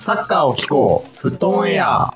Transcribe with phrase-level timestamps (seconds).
[0.00, 2.08] サッカーを聞こう、フットオンエア。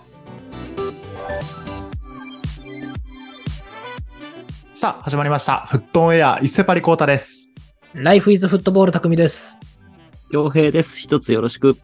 [4.73, 5.67] さあ、始まりました。
[5.68, 7.53] フットオンエア、伊勢パリコータです。
[7.93, 9.61] ライフイズフットボール匠です。
[10.31, 10.99] 洋平です。
[10.99, 11.77] 一つよろしく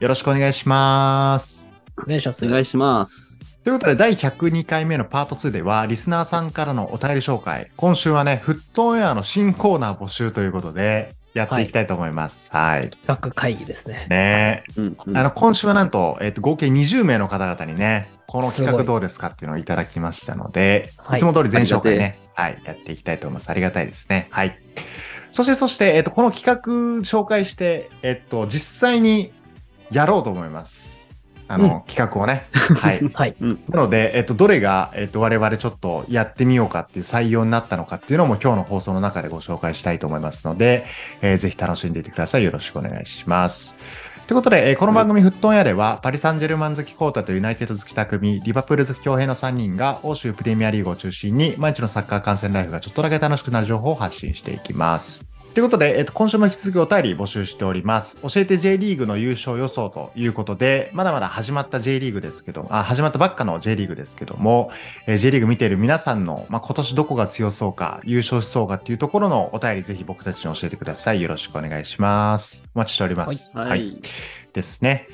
[0.00, 1.72] よろしくお願いします。
[1.96, 2.44] お願いします。
[2.44, 3.58] お願いします。
[3.64, 7.70] ということで、第102回目のパート2では、リスナーさんからのお便り紹介。
[7.78, 12.50] 今週はね、フットオンエアの新コーナー募集ということで、やっていきたいと思います。
[12.50, 12.90] はい。
[12.90, 14.06] 企画会議ですね。
[14.08, 23.50] ねうん、うんあの、今週はなんと、えっ、と、合計20名の方々にね、この企画どうですかっていうのをいただきましたので、い、はいつも通り全紹介ね、はい、やっていきたいと思います。
[23.50, 24.28] ありがたいですね。
[24.30, 24.58] はい。
[25.32, 29.32] そして、そして、えっ、と、この企画紹介して、えっ、と、実際に
[29.90, 30.97] やろうと思います。
[31.48, 32.44] あの、企画をね。
[32.52, 33.00] はい。
[33.12, 33.34] はい。
[33.40, 40.84] なので、えっと、どれが、えっと、我々ちょっとやってみようかっていう採用になったのかっていうのも今日の放送の中でご紹介したいと思いますので、
[41.22, 42.44] えーぜひ楽しんでいてください。
[42.44, 43.76] よろしくお願いします。
[44.26, 55.37] ということで、えーこの番組、フットオンエアでは、パリ・サンジェルマン好きコータとユナイテッド好き匠、リバプール好き強兵の3人が、欧州プレミアリーグを中心に、毎日のサッカー観戦ライフがちょっとだけ楽しくなる情報を発信していきます。
[55.58, 58.22] ということで、えっと、今週も引き続きお便り募集しております。
[58.22, 64.70] 教えて J リーグの優勝予想ということで、まだまだ始まった J リーグですけど、あ、始まったばっかの J リーグですけども、
[65.08, 71.20] えー J リーグ見ている皆さんの、まあ、今年どこが強そうか、優勝しそうかっていうところのお便りぜひ僕たちに教えてください。
[71.20, 72.64] よろしくお願いします。
[72.76, 73.50] お待ちしております。
[73.58, 74.00] はい。
[74.52, 75.08] ですね。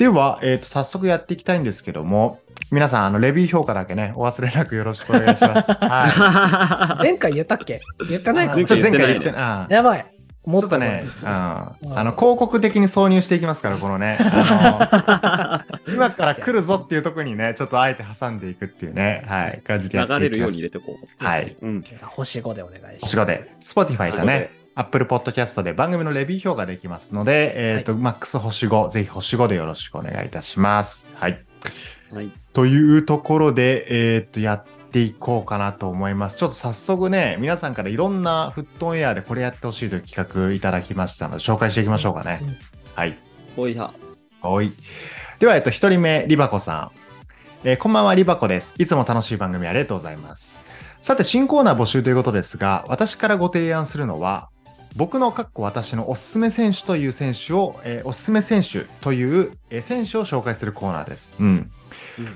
[0.00, 5.72] では、えっ、と、早速やっていきたいんですけども、皆さん、あの、レビュー評価だけね、お忘れなくよろしくお願いします。
[5.78, 7.02] はい。
[7.02, 7.82] 前回言ったっけ？
[8.08, 8.64] 言ってないかも。
[8.64, 10.06] ちょっと前回言って言ってあやばい。
[10.46, 11.90] もちょっとね、うん、あうん。
[11.90, 20.22] の、広告的に挿入していきますから、このね、あの、 今から来るぞっていうところにね、ちょっとあえて挟んでいくっていうね、はい、感じでやっていきます。
[20.22, 21.24] 流れるように入れてこう。
[21.24, 21.54] はい。
[21.60, 21.84] うん。
[22.06, 23.16] 星5でお願いします。
[23.16, 24.48] 星5で、Spotify とね、
[24.80, 31.08] Apple Podcast で番組のレビュー評価できますので、えっ、と、マックス星5、ぜひ星5でよろしくお願いいたします。
[31.14, 31.44] はい。
[32.12, 32.32] はい。
[32.52, 36.38] というところで、えっ、と、やっていこうかなと思います。
[36.38, 42.40] ちょっと早速ね、皆さんからいろんなフットオンエアでこれやってほしいという企画いただきましたので、紹介していきましょうかね。
[42.42, 42.56] うん
[42.96, 43.16] はい。
[43.56, 43.92] ほいは。
[44.42, 44.72] はい。
[45.38, 47.00] では、えっと、一人目、リバコさん。
[47.62, 48.74] えーこんばんは、リバコです。
[48.78, 50.60] いつも楽しい番組ありがとうございます。
[51.02, 54.50] さて、新コーナー募集ということですが、私からご提案するのは、
[54.96, 61.36] 僕のかっこ私のおすすめ選手という選手を、えーおすすめ選手という、えー選手を紹介するコーナーです。
[61.40, 61.70] うん。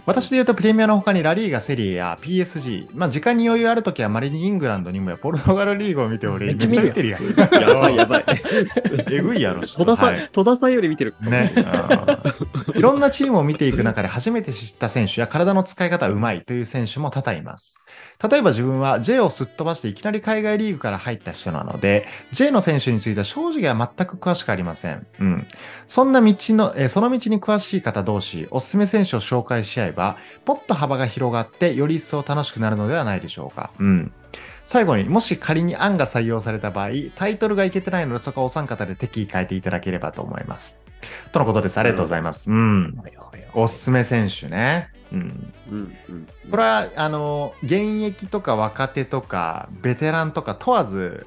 [0.07, 7.25] 私で言うとプレミアの他にラリーガ、セリエや PSG、まあ時間に余裕あるときはまれにイングランドにもやポルトガルリーグを見て俺めっちゃ見てるやん。
[7.27, 8.25] やばいやばい。
[9.11, 11.15] えぐいやろ、戸田さはいん、戸田さんより見てる。
[11.21, 11.53] ね。
[11.57, 17.83] うんいろんなチームを見ていく中で初めて知った選手や体の使い方うまいという選手も多々います。
[18.29, 25.07] 例えば自分は J をすっ飛ばしていきなり海外リーグから入った人なので、J の選手については正直は全く詳しくありません。
[25.21, 25.47] うん。
[25.87, 30.17] そんな道の、えーその道に詳しい方同士、おすすめ選手を紹介し合えば、
[30.47, 33.71] もっと幅が広がって、より一層楽しくなるのではないでしょうか。
[33.79, 34.13] うん。
[34.65, 40.81] 最後にもし仮に案が採用された場合、タイトルがいけてないのでそこはお三方で適宜変えていただければと思います。
[41.33, 41.79] とのことです。
[41.79, 42.51] ありがとうございます。
[42.51, 42.83] うん。
[42.97, 44.91] はいはいはいおすすめ選手ね。
[45.13, 45.53] うん。
[45.71, 45.97] うん。
[46.09, 46.27] うん。
[46.51, 51.27] これは、あの、現役とか若手とか、ベテランとか問わず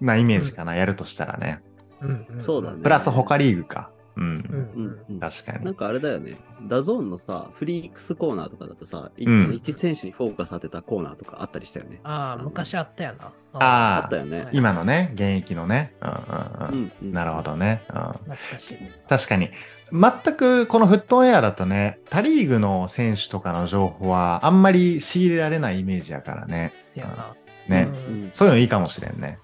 [0.00, 1.62] なイメージかな、やるとしたらね。
[2.00, 3.90] うんうんそうだねプラス他リーグか。
[4.18, 4.24] うん。
[4.24, 5.64] うんうんうん確かに。
[5.64, 6.36] なんかあれだよね。
[6.68, 12.00] ダゾーンのさ、フリークスコーナーとかだとさ、いうん一選手にフォーカス当てたコーナーとかあったりしたよね。
[12.04, 13.32] ああ、昔あったよな。
[13.54, 14.48] ああったよね。
[14.52, 15.94] 今のね、現役のね。
[16.02, 16.82] うんうんううん。
[16.84, 17.42] んうんなるほ。
[17.42, 17.82] どね。
[17.88, 17.96] うん。
[17.96, 18.78] 懐かしい。
[19.08, 19.50] 確かに。
[19.90, 26.72] 全くこのフットエアだとね、他リーグの選手とかの情報はあんまり仕入れられないイメージやからね。
[26.74, 27.34] せやな。
[27.68, 27.88] ね。
[27.88, 29.38] うんうんそういうのいいかもしれんね。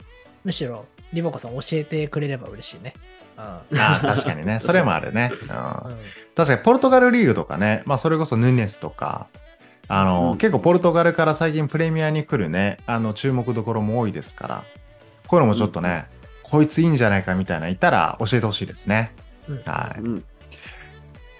[0.44, 2.92] むしろ、リボコさん教えてくれれば嬉しいね。
[3.36, 4.58] うんああ、確かにね。
[4.62, 5.32] それもあるね。
[5.32, 5.96] うんうん
[6.34, 9.28] 確かにポルトガルリーグとかね、まあそれこそヌネスとか、
[9.86, 14.64] あの、うん結構ポルトガルから最近プレミアに来るね、あの注目どころも多いですから、
[15.28, 16.06] こういうのもちょっとね、
[16.42, 19.12] こいついいんじゃないかみたいなのいたら教えてほしいですね。
[19.48, 20.00] うんはい。
[20.00, 20.24] うん。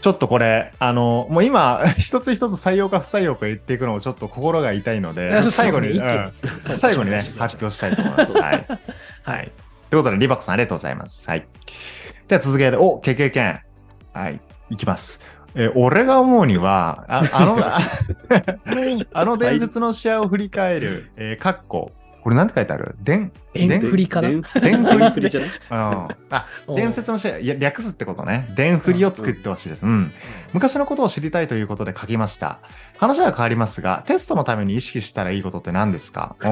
[0.05, 5.99] ちょっとこれ、あの、もう今、 一つ一つ採用か不採用か言っていくのもちょっと心が痛いので、 最後に、
[6.61, 8.37] 最後にね発表したいと思います。
[8.37, 8.67] はい。
[9.23, 9.53] はい。
[9.95, 11.31] ということで、リバコさんありがとうございます。
[11.31, 11.47] はい。
[12.27, 13.61] では続けて、お、経験券。
[14.13, 14.41] はい。
[14.71, 15.21] いきます。
[15.55, 17.79] えー俺が思うには、ああの、あ
[19.21, 21.93] あの伝説の試合を振り返る、えー、かっこ、
[22.25, 22.97] これなんて書いてある？
[23.03, 24.29] 伝、伝振りかな？
[24.31, 24.99] 伝伝振り？
[24.99, 25.51] 伝振りじゃない？
[25.51, 26.09] うん。
[26.31, 28.51] あ、うん伝説の試合、いや、略すってことね。
[28.57, 29.85] 伝振りを作ってほしいです。
[29.85, 30.11] うん。
[30.55, 32.61] 昔のことを知りたいということで書きました。
[32.97, 36.35] 話は変わりますが、テストのために意識したらいいことって何ですか？
[36.43, 36.47] お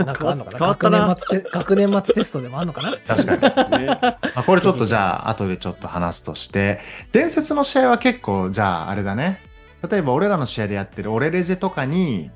[0.00, 0.58] ーなんかあんのかな？
[0.58, 2.96] 変わったな学年末テ学年末テストでもあんのかな？
[3.06, 3.86] 確かに。
[3.86, 6.80] ねま あ、これちょっとじゃあ、後でちょっと話すとして、
[7.12, 9.40] 伝説の試合は結構、じゃあ、あれだね。
[9.88, 12.30] 例えば、俺らの試合でやってるオレレジェとかに、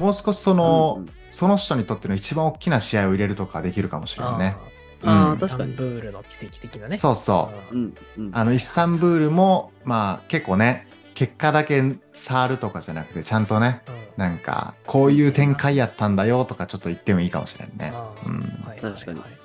[0.00, 4.56] もう少しその、その人にとっての一番大きな試合を入れるとかできるかもしれないね。
[5.02, 6.98] あうんー確かにイスタンブールの奇跡的なね。
[6.98, 7.74] そうそう。
[7.74, 11.82] うんうんあの、イスタンブールも、まあ、結構ね、結果だけ
[12.12, 17.94] 触るとかじゃなくて、ちゃんとね、うんなんか、こういう展開やったんだよとか、ちょっと言ってもいいかもしれんね。
[18.26, 18.40] うん。
[18.66, 19.42] はい確かにはい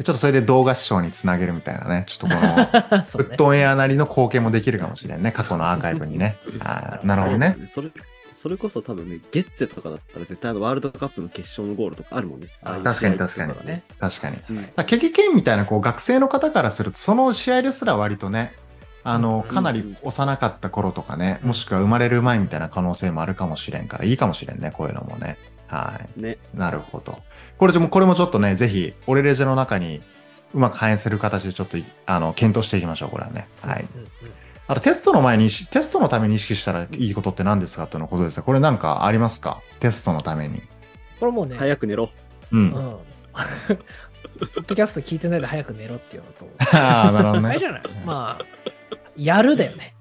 [0.00, 2.40] でちょっとそれで動画視聴につなげるみたいなね、ちょっとこの、
[3.02, 5.30] フットオンエアなりの貢献もできるかもしれんね。
[5.30, 6.38] 過去のアーカイブにね。
[6.60, 7.58] あーなるほどね。
[7.70, 7.90] それ
[8.40, 12.46] それこそ多分ね、ゲッツェとかだったら絶対あのワールドカップの決勝のゴールとかあるもんね。
[12.62, 13.52] ああいう確かに確かに。
[13.98, 14.36] 確かに。
[14.36, 18.54] だかうんら経験みたいなこう学生の方からすると、その試合ですら割とね、
[19.04, 25.36] あの、うんかなり幼かった頃とかね、うんもしくは生まれる前みたいな可能性もあるかもしれんから、いいかもしれんね、こういうのもね。
[25.66, 26.20] はい。
[26.22, 26.38] ね。
[26.54, 27.18] なるほど。
[27.58, 30.00] これでも、これもちょっとね、ぜひ、オレレジェの中に
[30.54, 33.48] うまく反映せる形でちょっとい、あの、検討していきましょう、これはね。
[33.60, 33.86] はい。
[33.94, 34.08] うんうん
[34.70, 39.60] あとテストの前にテストのために意識したらいいことって何ですかというのことですが、これなんかありますか？
[39.80, 40.62] テストのために。
[41.18, 42.08] これもうね、早く寝ろ。
[42.52, 42.60] うん。
[42.60, 42.72] うん。
[42.72, 43.00] ポ
[44.60, 47.66] ッドキャスト聞いてないで早く寝ろっていうのと、ああ、なるほどねあれじ。
[47.66, 47.82] ゃない？
[48.06, 48.44] まあ、
[49.16, 49.96] やるだよね。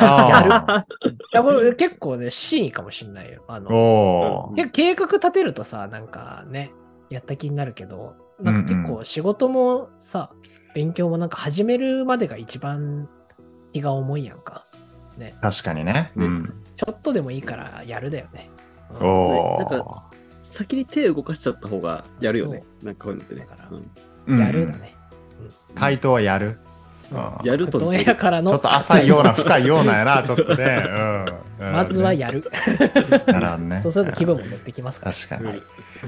[0.00, 3.44] あいや、これ結構ね、真意かもしんないよ。
[3.48, 3.60] ああ。
[3.60, 6.70] の、計画立てるとさ、なんかね、
[7.10, 10.30] やった気になるけど、なんか結うん構仕事もさ、
[10.74, 13.10] 勉強もなんか始めるまでが一番
[13.72, 14.64] 気が重いやんか。
[15.18, 15.34] ね。
[15.40, 16.10] 確かにね。
[16.16, 16.62] うん。
[16.76, 18.50] ちょっとでもいいからやるだよね。
[19.00, 20.02] うんおなんー。
[20.44, 22.64] 先に手動かしちゃった方がやるよね。
[22.82, 23.68] なんかこういうのってねだか
[24.26, 24.46] ら。
[24.46, 24.94] やるだね。
[25.74, 26.58] 回答はやる。
[27.42, 30.86] やるとフットウェアからのちょっと浅いような、深いようなやな、ちょっとね。
[31.58, 31.72] うん。
[31.72, 32.44] まずはやる。
[33.26, 33.80] なるほどね。
[33.80, 35.12] そうすると気分も乗ってきますから。
[35.12, 35.44] 確かに。
[35.44, 35.62] うん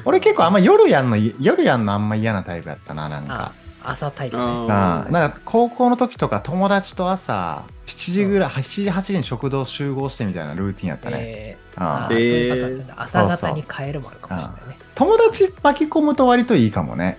[0.05, 3.53] 俺結構あんま夜やんの、夜やんのあんま嫌なタイプやったな、なんかあ。
[3.85, 4.43] 朝タイプね。
[4.43, 11.17] あああなんか高校の時とか友達と朝7時ぐらい、7時、8時に食堂集合してみたいなルーティンやったね。
[11.21, 14.79] えーああそういうパターン朝方に変えるもあるかもしれないね。
[14.95, 17.19] 友達巻き込むと割といいかもね。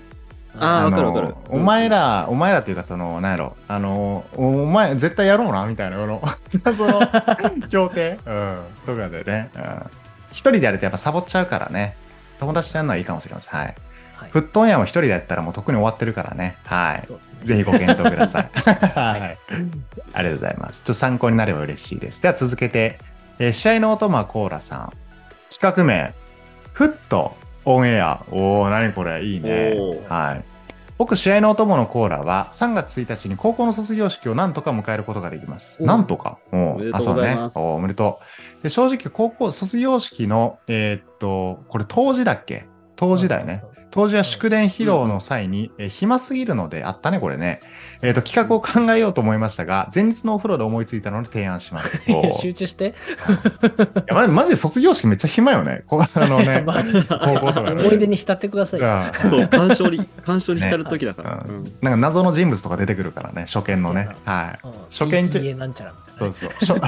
[0.60, 6.22] あーわかるわかるのお前ら、お前らっていうかその、なんやろ、あの、おお前絶対やろうな、みたいな、この、
[6.76, 7.02] その、
[7.70, 9.50] 協定、うん、とかでね。
[9.56, 9.62] うん
[10.32, 11.96] 一人でやるとやっぱサボっちゃうからね。
[12.40, 13.60] 友達とやるのはいいかもしれません。
[13.60, 13.76] はい。
[14.22, 16.58] はいフットオンエアも一人でやったらもうとっくに終わってるからね。
[16.66, 17.02] はい。
[17.12, 17.18] ね。
[17.44, 18.50] ぜひご検討ください。
[18.54, 19.38] はい。
[20.14, 20.84] ありがとうございます。
[20.84, 22.22] ちょっと参考になれば嬉しいです。
[22.22, 23.00] では続けて、
[23.40, 24.94] えー試合のお供はコーラさん。
[25.50, 26.14] 企画名、
[26.74, 27.36] フット
[27.66, 28.24] オンエア。
[28.32, 29.74] おー、何これ、いいね
[30.08, 30.44] はい。
[30.98, 35.84] 僕、試合のお供のコーラは3月1日に高校の卒業式をなんとか迎えることができます。
[35.84, 36.38] おなんとか。
[36.52, 37.72] おおめでとうございますあそうね。
[37.72, 38.20] おおめでと
[38.60, 38.64] う。
[38.64, 42.68] で、正直、高校卒業式の、えーっと、これ当時だっけ？
[42.96, 43.64] 当時だよね。。
[43.92, 47.62] 当時は祝電披露の際に、えー暇すぎるので、あったね、これね。
[48.02, 52.02] えっ、と、企画を考えようと思いましたが、前日のお風呂で思いついたので提案します。
[52.42, 52.86] 集中して？
[52.88, 52.94] い
[54.08, 55.84] やマジマジで卒業式めっちゃ暇よね。
[55.86, 56.84] こ あのね、まあ
[57.20, 57.84] 高校とかね。
[57.84, 58.80] 思い出に浸ってください
[59.30, 61.36] そう、鑑賞に、 鑑賞に浸る時だから。
[61.36, 64.10] ねうんなんか謎の人物とか出てくるからね、初見のね。
[64.26, 64.68] はい。
[64.68, 66.34] うん初見キャ PTA なんちゃらみたいなね。
[66.40, 66.80] そうそう。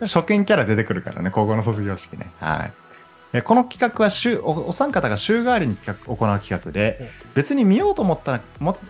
[0.00, 2.30] 初初見キャラ出てくるからね、高校の卒業式ね。
[2.40, 2.87] はい。
[3.32, 8.40] えこの企画は週おお三方が週替わりに企画行う企画で、別に見ようと思った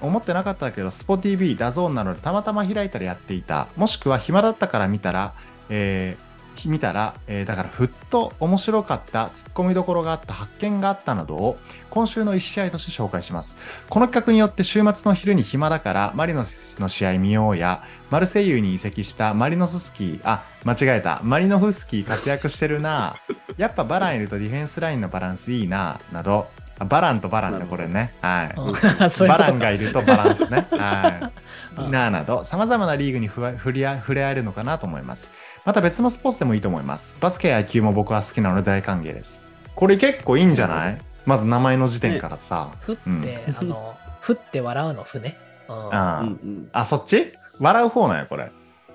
[0.01, 3.69] 思ってなかったけど、スポ TV、ダゾーンなのでたまたま開いたらやっていた。
[3.77, 5.35] もしくは暇だったから見たら、
[5.69, 6.28] えー
[6.67, 11.59] 見たら、えーだからふっと面白かった、突っ込みどころがあった、発見があったなどを
[11.91, 13.57] 今週の1試合として紹介します。
[13.89, 23.17] この企画によって週末の昼に暇だからマリノスの試合見ようや、マルセイユに移籍したマリノススキー、あ、間違えた、マリノフスキー活躍してるな、
[23.57, 26.49] やっぱバランいるとディフェンスラインのバランスいいな、など、
[26.79, 28.15] あバランとバランね、これね。
[28.21, 29.27] はい。
[29.29, 30.67] バランがいるとバランスね。
[30.71, 31.33] は
[31.77, 31.87] うい。
[31.89, 35.31] んなあなど、様々なリーグにふ触れ合えるのかなと思います。
[35.65, 37.17] また別のスポーツでもいいと思います。
[37.21, 39.43] バスケや野球も僕は好きなので大歓迎です。
[39.75, 40.99] これ結構いいんじゃない？
[41.27, 42.71] まず名前の時点からさ。
[42.81, 45.37] ふって、うんあの、ふって笑うのふね。
[45.69, 47.35] うんあ、あ,、うんうんあ、そっち？
[47.59, 48.51] 笑う方なんや、これ。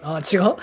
[0.05, 0.55] 違う？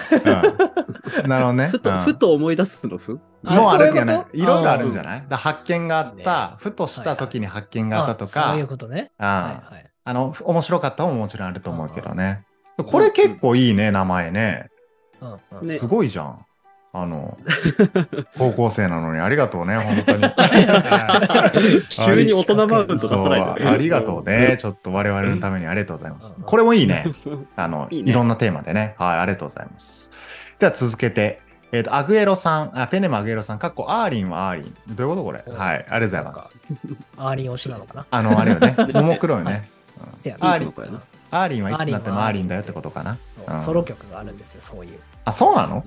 [1.22, 1.68] うん、なるほどね。
[1.68, 2.98] ふと、うんふと思い出すの？
[2.98, 3.20] ふ？
[3.44, 4.12] あもうあるそういうこと？
[4.12, 4.26] よね。
[4.34, 4.44] い？
[4.44, 5.26] ろいろあるんじゃいない？
[5.28, 9.12] だ発見があっいいた、ふとした時に発見があったとか、そういうことね。
[9.18, 9.90] あはいはい。
[10.02, 12.44] あの、面白かったももちろんあると思うけどね。
[12.84, 14.69] これ結構いいね、名前ね。
[15.20, 16.44] うんうんねすごいじゃん。
[16.92, 17.38] あの、
[18.36, 20.24] 高校生なのにありがとうね、本当に。
[21.88, 24.58] 急に大人マウント出さないでそうありがとうね。
[24.60, 26.34] ちょっと我々のためにありがとうございます。
[26.44, 27.04] これもいいね。
[27.54, 28.96] あの、いいいねろんなテーマでね。
[28.98, 30.10] はい、ありがとうございます。
[30.58, 34.74] じゃあ続けて、えっ、と、アグエロさん、あ、ペンネームアグエロさん、かっこアーリンはアーリン。
[34.96, 35.44] どういうことこれ？
[35.46, 36.56] うんはい、ありがとうございます。
[37.16, 38.06] アーリン推しなのかな？
[38.10, 38.74] あの、あれよね。
[38.94, 39.68] ももクロよね。
[41.30, 43.16] アーリンはいつになってもアーリンだよってことかな。
[43.60, 44.98] ソロ曲があるんですよ、そういう。
[45.24, 45.84] あ、そうなの？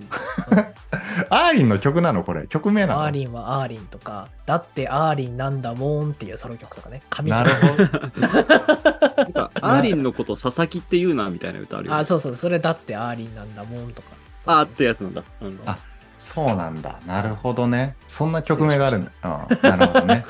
[1.30, 2.48] アーリンの曲なのこれ。
[2.48, 3.02] 曲名なの？
[3.04, 7.02] アーリンはアーリンとか、だってアーリンなんだもんっていうソロ曲とかね。
[7.10, 7.84] 神なるほど。
[9.62, 12.00] アーリンのこと佐々木って言うな、みたいな歌あるよね。
[12.00, 14.10] あ、そうそう、それだってアーリンなんだもんとか。
[14.46, 15.24] あーってやつなんだ。
[15.42, 15.78] うんあ
[16.24, 17.00] そうなんだ。
[17.06, 17.96] なるほどね。
[18.08, 19.12] そんな曲名があるんだ。
[19.24, 20.26] うん、なるほどね。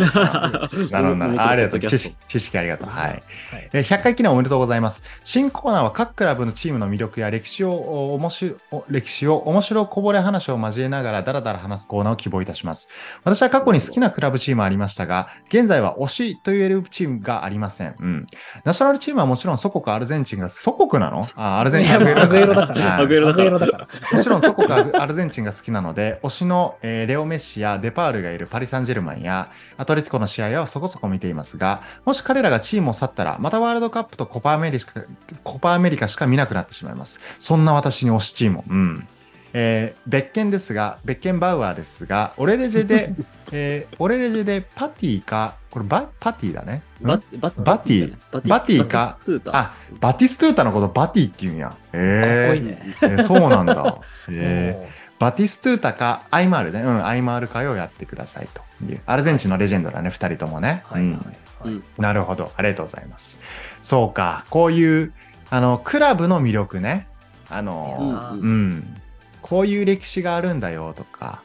[0.92, 1.42] なるほど、なるほど。
[1.42, 1.80] あありがとう。
[1.80, 2.90] 知識知識ありがとう。
[2.90, 3.12] はい。
[3.12, 3.24] はい
[3.72, 5.04] えー100回記念おめでとうございます。
[5.24, 12.90] 新コーナーは各クラブのチームの魅力や歴史をお面白お歴史を面白こぼれ話を交えながらダラダラ話すコーナーを希望いたします。
[13.24, 17.96] 私は過去に好きなクラブチームはありましたが、現在は推しと言えるチームがありません。
[18.00, 18.28] うん。
[18.64, 21.28] ナショナルチームはもちろん祖国アルゼンチンが、祖国なの？
[21.36, 22.82] あ、アルゼンチンアグエロだから。
[22.82, 23.88] はいアグエロだから。
[24.12, 25.83] もちろん祖国アルゼンチンが好きなの？
[25.92, 35.02] で、推しの、えーレオ・メッシやデパールがいるパリ・サンジェルマンやアトレティコの試合はそこそこ見ていますが、もし彼らがチームを去ったら、またワールドカップとコパアメリカ
[35.44, 37.20] コパアメリカしか見なくなってしまいます。
[37.40, 38.64] そんな私に推しチームを。
[38.70, 39.08] うん。
[39.56, 43.14] えー別件ですが、別件バウアーですが、オレレジェで、
[43.52, 46.82] えーオレレジェでパティか、これバパティだね。
[47.02, 47.08] ん？
[47.08, 48.14] バババティ
[48.48, 49.18] バティか
[49.52, 51.68] あ、バティストゥータのことバティって言うんや。
[51.70, 52.96] かっえーこいいね。
[53.04, 54.00] えーそうなんだ。
[54.30, 54.88] えーも
[55.24, 56.82] バティストゥータかアイマールね。
[56.82, 59.02] うん、アイマール会をやってくださいという。
[59.06, 60.84] アルゼンチンのレジェンドだね、二人ともね。
[60.92, 61.20] うはいはい
[61.64, 62.52] うんなるほど。
[62.58, 63.40] ありがとうございます。
[63.82, 64.44] そうか。
[64.50, 65.14] こういう、
[65.50, 67.08] あの、クラブの魅力ね。
[67.50, 68.98] あの、うん。
[69.42, 71.42] こういう歴史があるんだよとか。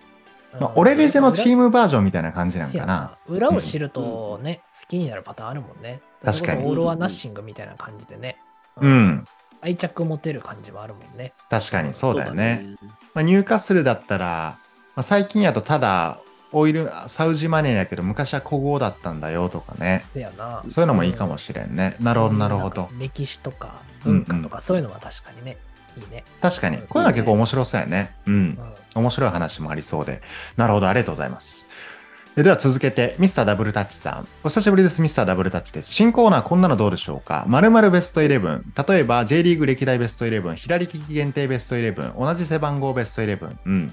[0.58, 3.16] まあう、んオレレジェのチームバージョンみたいな感じなんかな。
[3.28, 6.00] 裏を知るとね、好きになるパターンあるもんね。
[6.25, 8.38] 確かにオール・ワ・ナッシングみたいな感じでね。
[8.80, 8.88] う。
[8.88, 9.25] ん。
[9.61, 11.33] 愛着持てる感じはあるもんね。
[11.50, 12.62] 確かにそうだよね。
[12.65, 14.59] そうまあ、ニューカッスルだったら、
[14.95, 16.19] まあ、最近やとただ、
[16.53, 20.05] オイル、サウジマネーやけど、昔は古豪だったんだよとかね。
[20.15, 20.62] せやな。
[20.69, 21.97] そういうのもいいかもしれんね。
[22.00, 25.59] なるほど、なるほど歴史とか文化とかそういうのは確かにね、
[25.97, 26.25] いいね。
[26.41, 26.79] 確かに。
[26.79, 28.15] こういうのは結構面白そうやね。
[28.27, 28.38] うんう。
[28.38, 28.59] ん
[28.95, 30.23] 面白い話もありそうで。
[30.57, 31.67] なるほど、ありがとうございます。
[32.37, 34.28] えでは続けて、ミスターダブルタッチさん。
[34.44, 35.92] お久しぶりです、ミスターダブルタッチです。
[35.92, 37.44] 新コーナーこんなのどうでしょうか？
[37.49, 38.88] 〇〇ベスト11。
[38.92, 43.56] 例えば、J リーグ歴代ベスト11、左利き限定ベスト11、同じ背番号ベスト11。
[43.64, 43.92] うん。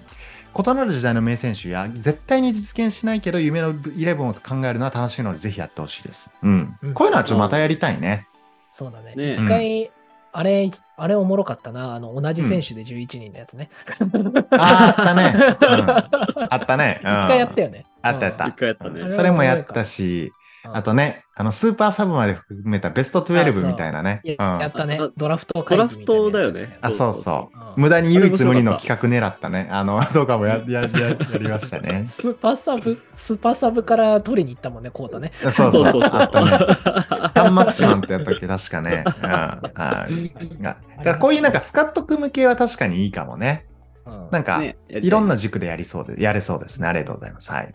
[0.58, 6.36] 異なる時代の名選手や、絶対に実現しないけど、夢の11を考えるのは楽しいので、ぜひやってほしいです。
[6.44, 6.78] うん。
[6.84, 8.28] うんこういうのはちょっとまたやりたいね。
[8.70, 9.16] そうだね。
[9.16, 9.92] ね一回、
[10.32, 11.96] あれ、あれおもろかったな。
[11.96, 13.70] あの、同じ選手で11人のやつね。
[14.00, 15.34] あーあったね。
[15.62, 16.46] うん。
[16.50, 17.02] あったね。
[17.04, 17.10] うん。
[17.10, 17.86] 一回やったよね。
[18.08, 24.22] あったやった一回やったねうんそれもやったし、うんあとね、あの、スーパーサブまで含めたベスト12みたいなね。
[24.24, 25.10] いやったねあ。
[25.16, 26.78] ドラフトドラフトだよね。
[26.82, 29.68] あ、そうそううん無駄に唯一無二の企画狙ったね。
[29.70, 32.06] あの、 とかもや、や、や、やりましたね。
[32.10, 35.32] スーパーサブ、スーパーサブから取りに行ったもんね、コータね。
[35.42, 37.32] そうそうそうあったね。
[37.34, 39.04] タンマキシマンってやったっけ確かね。
[39.06, 39.30] うん。
[39.30, 40.62] はい。
[40.62, 43.66] がだからこういうなんかスカット組む系は確かにいいかもね。
[44.06, 46.88] うんなんか、いろんな軸でやりそうで、やれそうですね。
[46.88, 47.52] ありがとうございます。
[47.52, 47.74] はい。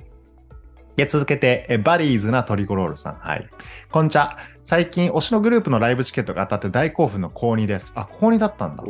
[1.07, 3.15] 続けて、バリーズなトリコロールさん。
[3.17, 3.49] はい。
[3.91, 4.37] こんちは。
[4.63, 7.93] 最近、推しのグループのライブチケットが当たって大興奮の高2です。
[7.97, 8.85] あ、高2だったんだ。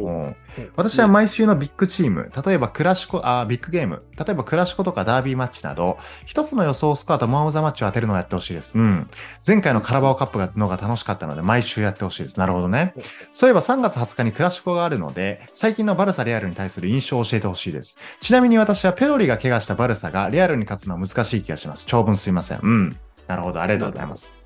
[0.76, 8.78] 私は毎週のビッグチーム、例えばクラシコ、あ、ビッグゲーム、例えばクラシコとかダービーマッチなど、一つの予想スコアとマン・オブ・ザ・マッチを当てるのをやってほしいです。
[8.78, 9.08] うん。
[9.46, 12.38] 前回のカラバオカップがのが楽しかったので、毎週やってほしいです。
[12.38, 12.94] なるほどね。
[13.32, 17.98] そういえば3月20日にクラシコがあるので、最近のバルサ・レアルに対する印象を教えてほしいです。
[18.20, 21.86] ちなみに私はペロリが怪我したバルサがレアルに勝つのは難しい気がします。
[21.86, 22.60] 長文すいません。
[22.60, 22.96] うん。
[23.28, 23.60] なるほど。
[23.60, 24.39] ありがとうございます。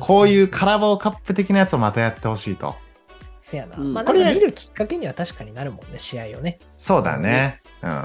[0.00, 2.76] こういうカラバオカップ的なやつをまたやってほしいと。
[3.40, 3.76] せやな。
[3.76, 6.58] うんまあ、これ見るきっかけには確かになるもんね、試合をね。
[6.76, 7.62] そうだね。
[7.82, 7.90] うん。
[7.90, 8.04] うん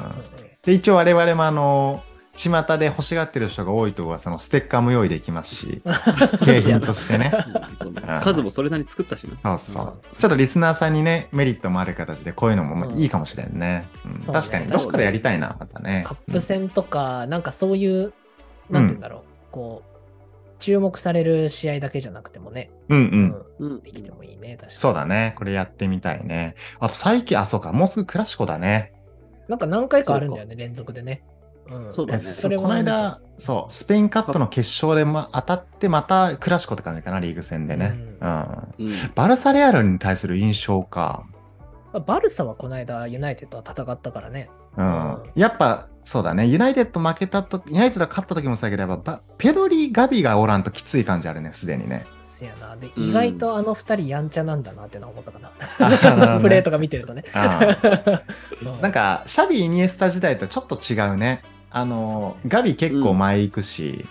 [0.63, 2.01] で、一応我々もあの、
[2.35, 5.81] 巷で欲しがってる人が多いと噂のステッカーも用意できますし、
[6.43, 7.31] 景品としてね。
[8.23, 9.57] 数もそれなりに作ったしな。
[9.57, 9.99] そうそう。
[10.17, 13.87] ちょっとリスナーさんにね、メリットもある形でこういうのもうんいいかもしれんね。
[14.25, 16.05] 確かに、どっからやりたいな、またね。
[16.07, 18.13] カップ戦とか、なんかそういう、
[18.69, 19.21] なんて言うんだろう、
[19.51, 19.92] こう、
[20.63, 23.45] 注目される試合だけじゃなくてもね、うんうん。
[23.59, 24.71] うんうんできてもいいね、確かに。
[24.73, 25.35] そうだね。
[25.37, 26.55] これやってみたいね。
[26.79, 27.73] あと最近、あ、そうか。
[27.73, 28.93] もうすぐクラシコだね。
[29.49, 31.25] なんか何回かあるんだよね、連続でね。
[31.69, 32.23] うん、そうだね
[32.57, 37.97] この間、そう、スペインカップの決勝で、ま、当たって、またクラシコって感じかな、リーグ戦でね。
[38.21, 38.87] ううん。
[38.87, 41.25] うんバルサレアルに対する印象か。
[41.91, 44.49] まあバルサはこの間ユナイテッドは戦ったからね。
[44.77, 45.23] うん。
[45.35, 46.45] やっぱ、そうだね。
[46.45, 52.05] ユナイテッド負けたとユナイテッドが勝った時もそうだけど、やっぱバ、ペドリ、ガビがおらんときつい感じあるね、すでにね。
[52.23, 52.75] せやな。
[52.75, 55.39] で、うん意外とあの二人やんちゃなんだなってのは思ったか
[55.79, 55.83] あ
[56.25, 56.35] な。
[56.35, 57.23] ね プレーとか見てるとね。
[58.63, 61.41] うんなんか、シャビ、イニエスタ時代とちょっと違うね。
[61.69, 64.05] あの、ガビ結構前行くし、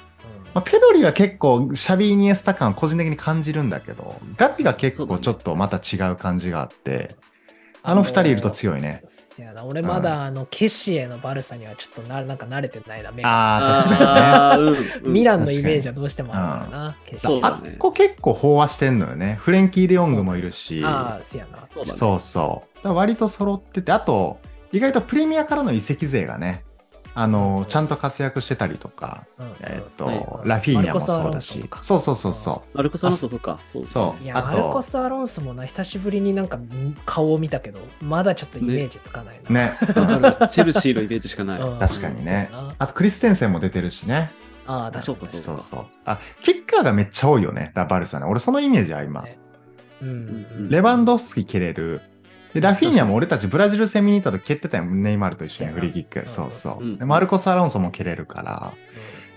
[0.55, 7.17] まあ、ペドリは結構シャビ、イニエスタ感個人的に感じるんだけど、ガビが結構ちょっとまた違う感じがあって、
[7.83, 9.03] あの二人いると強いね。
[9.33, 9.65] せやな。
[9.65, 13.11] 俺まだあの、ケシエのバルサにはちょっとななんか慣れてないな。
[13.13, 14.07] 目がああ、確かにね。
[14.07, 16.97] あーうんうんミランのイメージはどうしてもあるからな。
[17.07, 19.39] ケシエあっこ結構飽和してんのよね。
[19.41, 20.83] フレンキー・デヨングもいるし。
[20.85, 21.67] ああ、せやな。
[21.85, 22.21] そう。
[22.21, 24.39] そう割と揃ってて、あと、
[24.73, 26.65] 意外とプレミアからの移籍勢がね、
[27.15, 33.59] あの、ちゃんと活躍してたりとか、うんえっと、はいラフィーニャもそうだしそうそうそうそマルコス・アロンソそうか。
[33.67, 36.59] そうそういや、あとマルコス・アロンソもな、久しぶりになんか
[37.05, 39.51] 顔を見たけど、まだちょっとイメージつかないな。
[39.51, 39.53] う。
[39.53, 39.73] ね。
[39.81, 41.61] チェルシーのイメージしかない。
[41.61, 42.73] うん確かにねうん。
[42.79, 44.31] あと、クリステンセンも出てるしね。
[44.67, 45.87] ああ、確かそうかそうそうそう。
[46.05, 47.73] あ、キッカーがめっちゃ多いよね。
[47.75, 48.27] だバルサね。
[48.27, 49.23] 俺そのイメージは今。
[49.23, 49.39] ね
[50.01, 50.09] に。
[50.09, 52.01] うんうんレバンドフスキ蹴れる。
[52.55, 54.85] で、ラフィーニャも俺たちブラジル戦見に行った時蹴ってたよ。
[54.85, 56.29] ネイマールと一緒にフリーキック。
[56.29, 56.87] そううそうう。
[56.87, 58.73] んでマルコス・アロンソも蹴れるから、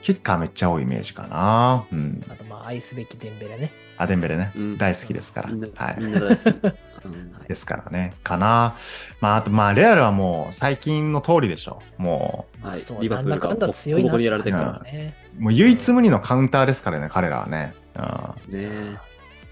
[0.02, 1.86] キッカーめっちゃ多いイメージかな。
[1.92, 2.24] うん。
[2.30, 3.72] あと、まあ、愛すべきデンベレね。
[3.98, 4.52] あ、デンベレね。
[4.56, 5.50] うん大好きですから。
[5.50, 6.08] はいみ。
[6.08, 6.56] んな大好き。
[7.06, 8.14] うんですからね。
[8.24, 8.76] かな。
[9.22, 11.82] まあ、あと、まあ、レアルはもう最近の通りでしょ。
[11.98, 15.16] もはいそうリバプールがなんだかんだ強いなボコボコにやられてるかね。
[15.40, 17.74] う、もう唯一無二のカウンターですからね、彼らはね。
[17.96, 18.36] うら。
[18.50, 18.98] ね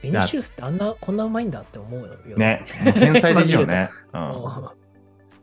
[0.03, 2.35] ベニシウスってあんな、こんなうまいんだって思うよ。
[2.37, 2.39] ん。
[2.39, 2.65] ね。
[2.95, 3.89] 天才的よね。
[4.13, 4.17] う。
[4.17, 4.33] うんん。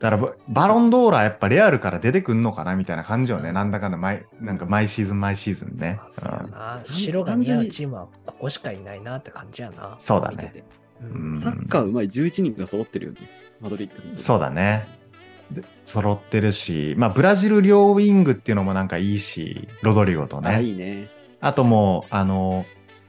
[0.00, 3.52] だからバ、バロンドーラーやっぱレアルから出てくんのかなみたいな感じよね。
[3.52, 6.00] なんだかんだ毎、なんか毎シーズン毎シーズンね。
[6.11, 9.97] そうんな白が似合うチームはここしかいないなって感じやな。
[9.99, 10.64] そうだね見てて。
[11.02, 13.19] ううんんサッカーうまい11人が揃ってるよね。
[13.61, 14.17] マドリード。
[14.17, 14.88] そうだね。
[15.50, 20.62] で揃ってるし、まあ、ブラジル両ウィングっていうのもなんかいいし、ロドリゴとあ、ね。
[20.62, 21.09] いいね。
[21.40, 22.64] あともう、あの、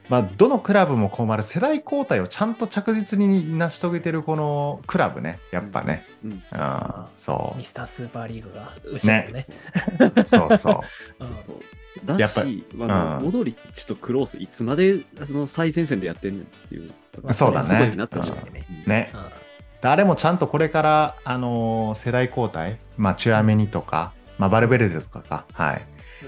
[0.08, 5.38] まあ、どのクラブも困る世代交代をちゃんと着実に成し遂げてるこのクラブね。
[5.50, 6.06] やっぱね。
[6.24, 6.30] うん。
[6.32, 6.42] うん、
[7.16, 9.46] そミスタースーパーリーグが後ろにね。
[10.16, 10.28] う。
[10.28, 10.80] そうそう。
[11.24, 11.56] うんそう。
[12.04, 16.92] だやっぱし、あのうんモドリッチとクロース、いつまでその最前線でやってんねんっていう。
[17.32, 18.66] そうだねすごいなっね。
[18.86, 19.16] ねう。
[19.16, 19.20] ん
[19.82, 25.82] 誰もちゃんとこれから、あのー世代交代、まあ、チュアメニとか、まあ、バルベルデとかか、はい、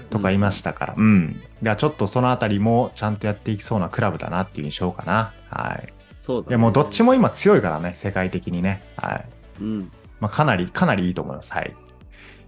[0.09, 1.41] とかいましたから、うん。
[1.61, 5.33] ではちょっとそのあたりもちゃんとやっていきそうなクラブだなっていう印象かな。
[5.49, 5.93] はい。
[6.21, 6.47] そうだね。
[6.49, 8.81] いや、もうどっちも今強いからね、世界的にね。
[8.97, 9.25] はい。
[9.61, 9.91] うん。
[10.19, 11.51] まあ、かなり、かなりいいと思います。
[11.53, 11.73] はい。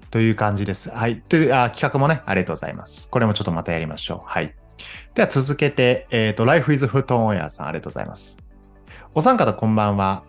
[0.10, 0.90] という感じです。
[0.90, 1.22] はい。
[1.22, 3.10] という、あ、企画もね、ありがとうございます。
[3.10, 4.30] これもちょっとまたやりましょう。
[4.30, 4.56] はい。
[5.14, 8.40] では続けて、えっ、と、Life is Foot on Air さん、ありがとうございます。
[9.14, 10.24] お三方こんばんは。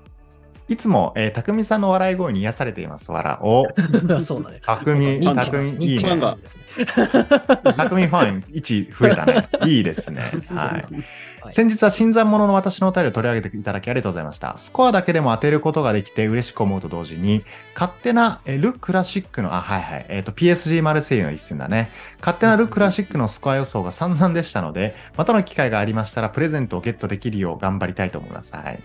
[0.68, 3.10] いつも、えー、匠さんの笑い声に癒されています。
[3.10, 3.64] 笑お。
[4.20, 4.60] そうだね。
[4.64, 5.98] 匠、匠、いいね。
[5.98, 6.36] 匠
[8.06, 9.48] ファン1増えたね。
[9.66, 10.20] いいですね。
[10.20, 10.30] はい。
[10.70, 11.04] はい
[11.50, 14.58] 先日は新参者の私のお便りを取り上げていただきありがとうございました。
[14.58, 21.90] スコアだけでも当てることができて嬉しく思うと同時に、勝手なえル・クラシックの、あ、はいはい、えっ、と、PSG マルセイユの一戦だね。
[22.20, 28.54] 勝手なル・クラシックのスコア予想が散々でしたので、またの機会がありましたらプレゼントをゲットできるよう頑張りたいと思います。
[28.54, 28.80] はい。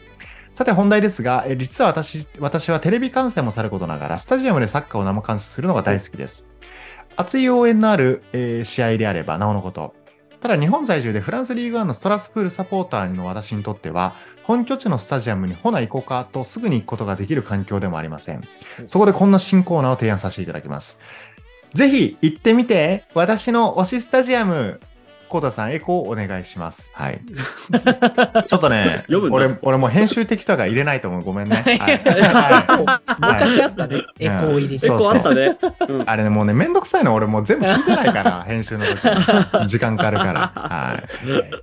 [0.53, 6.51] さて本題ですが、え実は私、私はテレビ観戦もさることながら、スタジアムでサッカーを生観戦するのが大好きです。
[7.15, 9.95] 熱い応援のある、えー試合であればなおのこと。
[10.41, 14.13] ただ日本在住でフランスリーグワンのストラスプールサポーターの私にとっては、
[14.43, 18.47] 本拠地のスタジアムにほな行こうかとすぐに行くことができる環境でもありません。
[18.85, 21.01] そこでこんな新コーナーを提案させていただきます。
[21.73, 24.79] ぜひ行ってみて私の推しスタジアム
[25.33, 26.91] コータさん、エコーお願いします。
[26.93, 27.19] はい。
[28.47, 31.23] ちょっとね、俺、俺もう編集的とか入れないと思う。
[31.23, 31.63] ごめんね。
[33.19, 35.57] 昔あったね、エコー入りエそうコあったね。
[35.89, 39.67] うんあれね、もうね、めんどくさいの俺もう全部聞いてないから、 編集の時に。
[39.67, 40.51] 時間かかるから。
[40.53, 41.01] は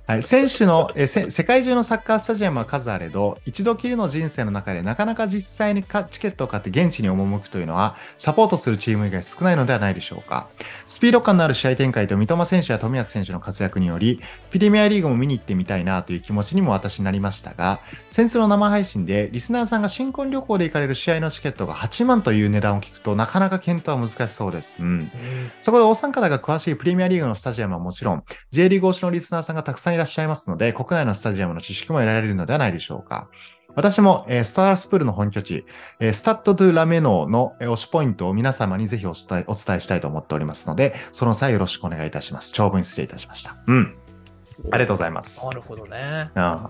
[0.07, 0.11] い。
[0.11, 10.49] はい、選手のえせ、世界中のサッカースタジアムは数あれど、一度きりの人生の中でなかなか実際にかチケットを買って現地に赴くというのは、サポートするチーム以外少ないのではないでしょうか。
[10.87, 14.19] スピード感のある試合展開と三笘選手や冨安選手の活躍により、
[14.49, 24.73] プレミアリーグも見に行ってみたいなという気持ちにも私なりましたが、先日の生配信でリスナーさんが新婚旅行で行かれる試合のチケットが8万という値段を聞くとなかなか検討は難しそうです。
[24.79, 25.11] うん。
[25.59, 33.29] そこでお三方が詳しいプレミアリーグのスタジアムはもちろん、J リーグ推しのリスナーさんがたくさんいらっしゃいますので、国内のスタジアムの知識も得られるのではないでしょうか。
[33.75, 35.65] 私も、えースタラスプールの本拠地、
[35.99, 42.51] えースタッド・ドゥ・ラメノーの、えー推しポイントを皆様にぜひお伝えお伝えしたいと思っておりますので、その際よろしくお願いいたします。
[42.53, 43.55] 長文失礼いたしました。
[43.67, 43.95] うん。
[44.71, 45.43] ありがとうございます。
[45.45, 46.29] なるほどね。
[46.35, 46.69] あ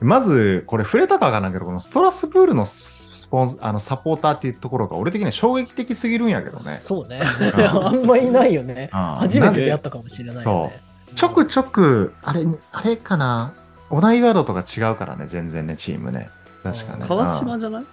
[0.00, 6.70] まず、これ触れたかわからんけど、このストラスブールのスポンあのサポーターっていうところが俺的には衝撃的すぎるんやけどね。
[6.72, 7.18] そうね。
[7.18, 8.90] んあんまいないよね。
[8.92, 10.80] うん初めて出会ったかもしれないよね。
[11.14, 13.54] ちょくちょく、あれに、あれかな、
[13.90, 16.30] オナイガードとか違うからね、全然ね、チームね。
[16.62, 17.04] 確かね。
[17.06, 17.84] 川うん島じゃない？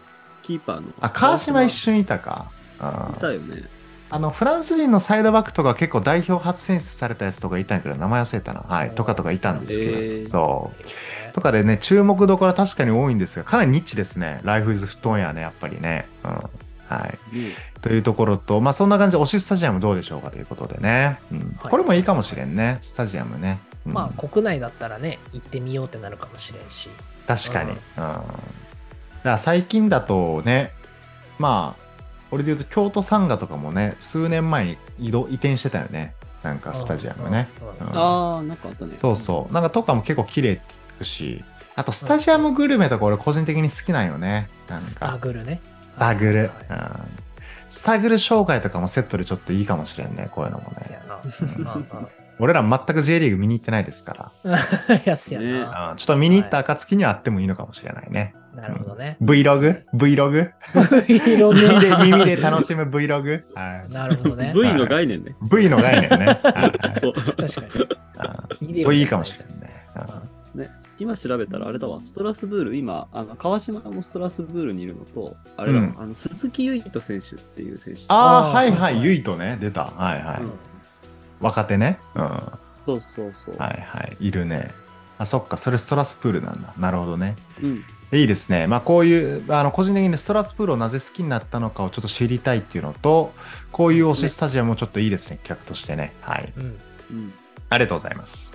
[0.44, 0.88] キーパーの。
[1.02, 2.48] あ、川島一瞬いたか。
[2.80, 3.64] うんいたよね。
[4.08, 8.62] あの、フランス人のサイドバックとか結構代表初選出されたやつとかいたんやけど、名前忘れたな。
[8.62, 8.92] はい。
[8.92, 10.72] とかとかいたんですけど、そ
[11.30, 11.34] う。
[11.34, 14.42] とかでね、注目どころは確かに多いんですが、かなりニッチですね。
[14.44, 16.08] ライフイズフットオンエアね、やっぱりね。
[16.24, 16.32] うん。
[16.32, 17.36] はい。
[17.36, 17.50] ね
[17.82, 21.20] というところと、まあそんな感じで、推しスタジアムどうでしょうかということでね。
[21.32, 21.40] うん。
[21.60, 23.60] はいこれもいいかもしれんね、スタジアムね。
[23.88, 26.92] うんまあ、国内だったらね、行ってみようってなるかもしれんし。
[27.28, 27.72] 確かに。
[27.72, 27.74] う。
[27.74, 28.24] うんんだか
[29.24, 30.72] ら最近だとね、
[31.40, 31.86] まあ、
[32.32, 36.14] 俺で言うと京都サンガとかもね、数年前に移動、移転してたよね。
[36.44, 37.50] なんかスタジアムね。
[37.94, 38.96] ああ、なんかあったね。
[38.96, 39.54] そうそう。
[39.54, 40.62] なんかとかも結構綺麗って
[40.96, 41.44] 聞くし、
[41.76, 44.48] あとスタジアムグルメとか俺個人的に好きなんよね。
[44.70, 45.60] なんスタか、グルね。
[45.82, 46.38] スタグル。
[46.40, 47.26] はいうん
[47.68, 50.76] スタグル紹介とかもセットでちょっといいかもしれんね、こういうのもね。
[50.86, 51.20] そやな。
[51.24, 52.08] うんうん
[52.40, 54.50] 俺ら全く J リーグ見に行ってないですか い
[55.06, 55.72] や、そやな。
[55.72, 58.36] ら、うん、ちょっと見に行った暁にはあってもいいのかもしれないね。
[58.56, 59.18] なるほどね。
[59.22, 60.52] Vlog?Vlog?
[61.08, 63.44] 色耳味で、耳で楽しむ Vlog?
[63.54, 63.92] はい。
[63.92, 64.54] なるほどね。
[64.56, 65.36] V の概念ね。
[65.52, 66.26] V の概念ね。
[66.26, 67.14] はいそう。
[67.14, 68.78] 確かに。
[68.80, 69.70] うんこれいいかもしれんね。
[70.54, 78.02] うんね、今調べたらあれだわ、ストラスブール、今、あの川島もストラスブールにいるのと、あれだわ、うんあの鈴木唯人選手っていう選手。
[78.08, 78.78] ああ、はいは。
[78.78, 79.88] はいいゆいとね、出た。
[79.98, 80.44] はいはい。
[80.44, 80.52] うん
[81.40, 82.00] 若手ね。
[82.16, 82.24] うん。
[82.24, 83.56] はそうそうそう。
[83.56, 84.18] いはい。
[84.20, 84.72] いるね。
[85.18, 85.58] あ、そっか。
[85.58, 86.74] それストラスプールなんだ。
[86.78, 87.36] なるほどね。
[87.62, 87.84] うん。
[88.12, 88.68] いいですね。
[88.68, 93.34] まあこういう、あの、個人的にストラスプールをなぜ好きになったのかをちょっと知りたいっていうのと、
[93.72, 95.40] こういう推しスタジアムもちょっといいですね。
[95.44, 96.14] 企画としてね。
[96.22, 96.54] はい。
[96.58, 96.64] うん。
[96.64, 97.34] うん。
[97.70, 98.54] ありがとうございます。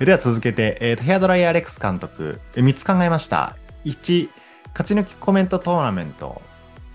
[0.00, 3.56] えでは続けて、えーとヘアドライヤーレックス監督、え3つ考えました。
[3.84, 4.28] 1、
[4.72, 6.42] 勝ち抜きコメントトーナメント。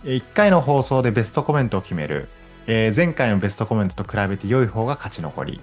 [0.06, 2.28] え1回の放送でベストコメントを決める。
[2.68, 5.62] えー前回のベストコメントと比べて良い方が勝ち残り。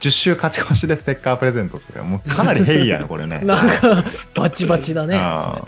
[0.00, 2.02] 10週勝ち越しでステッカープレゼントする。
[2.02, 3.40] もうかなりヘビーやな、これね。
[3.44, 4.02] なんか、
[4.34, 5.20] バチバチだね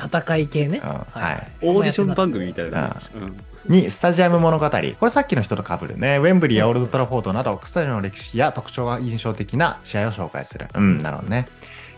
[0.02, 0.90] 戦い系ねうん。
[0.90, 1.48] はい。
[1.60, 2.96] オーディション番組みたいな。
[3.14, 3.36] うん
[3.68, 4.68] 2、スタジアム物語。
[4.68, 6.16] これさっきの人と被るね。
[6.16, 10.66] ウェンブリーやオールドトラフォードなど、スタジアムの歴史や特徴が印象的な試合を紹介する。
[10.74, 11.46] うん、なるほどね。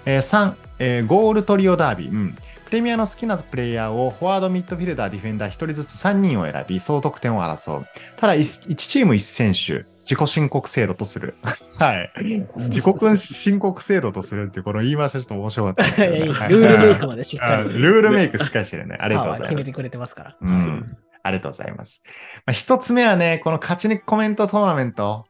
[0.05, 2.13] えー3、えーゴールトリオダービー。
[2.13, 2.37] うん。
[2.75, 7.87] プレミアの好きなプレイヤーをフォワード、ミッドフィルダー、ディフェンダー1人ずつ3人を選び、総得点を争う。
[8.17, 9.87] ただ、1チーム1選手。
[10.03, 11.37] 自己申告制度とする。
[11.79, 12.13] はい。
[12.57, 16.17] 自己申告制度とするっていう、この言い回しはちょっと面白かったですいや。
[16.17, 17.63] いいはいルールメイクまでしっかり。
[17.63, 18.97] うんルールメイクしっかりしてるね。
[18.99, 19.73] ありがとうございます決めて。
[19.73, 20.37] くれてますから。
[20.41, 20.97] うん。
[21.23, 22.03] ありがとうございます。
[22.45, 25.27] まあ、一つ目はね、この勝ち抜きコメントトーナメント。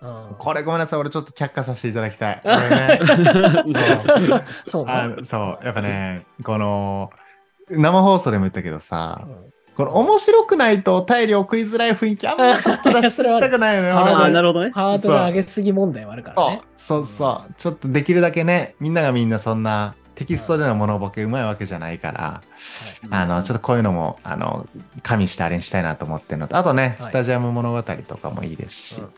[0.00, 1.00] うんこれごめんなさい。
[1.00, 2.42] 俺ちょっと却下させていただきたい。
[4.64, 5.24] そうあね。
[5.24, 5.64] そう。
[5.64, 7.10] やっぱね、この、
[7.68, 13.90] 生放送でも言ったけどさ、うんこの面白くないとお便り送りづらい雰囲気あんまちょっと出し たくないよね。
[13.90, 14.72] あーあなるほどね。
[14.74, 17.54] ハードル上げすぎ問題はあるからそうね。、そうそう。
[17.56, 22.42] ちょっとできるだけね、みんながみんなそんなテキストでのモノボケうまいわけじゃないから、
[23.08, 24.66] あの、ちょっとこういうのも、あの、
[25.04, 27.08] 加味してあれにしたいなと思ってるのと、あとね、はい。
[27.10, 29.08] スタジアム物語とかもいいですし、うん。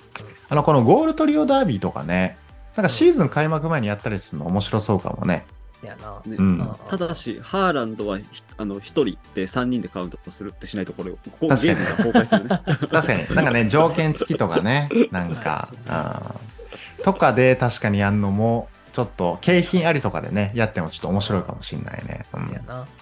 [0.50, 2.36] あの、このゴールトリオダービーとかね、
[2.76, 5.46] なんかシーズン開幕前にやったりするの面白そうかもね。
[5.80, 6.20] そやな。
[6.26, 6.70] ねうん。
[6.90, 8.24] ただし、ハーランドはひ
[8.58, 11.74] あの1人で3人でカウントするってしないとこれを、ここ確かに。
[11.76, 12.44] ゲームが公開する。
[12.44, 12.48] ね。
[12.90, 16.60] 確かに、なんかね、条件付きとかね、なんか、うん
[17.02, 22.24] とかで確かにやんのも、ちょっと景品ありとかでね、やってもちょっと面白いかもしんないね。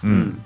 [0.04, 0.10] うん。
[0.10, 0.44] うん。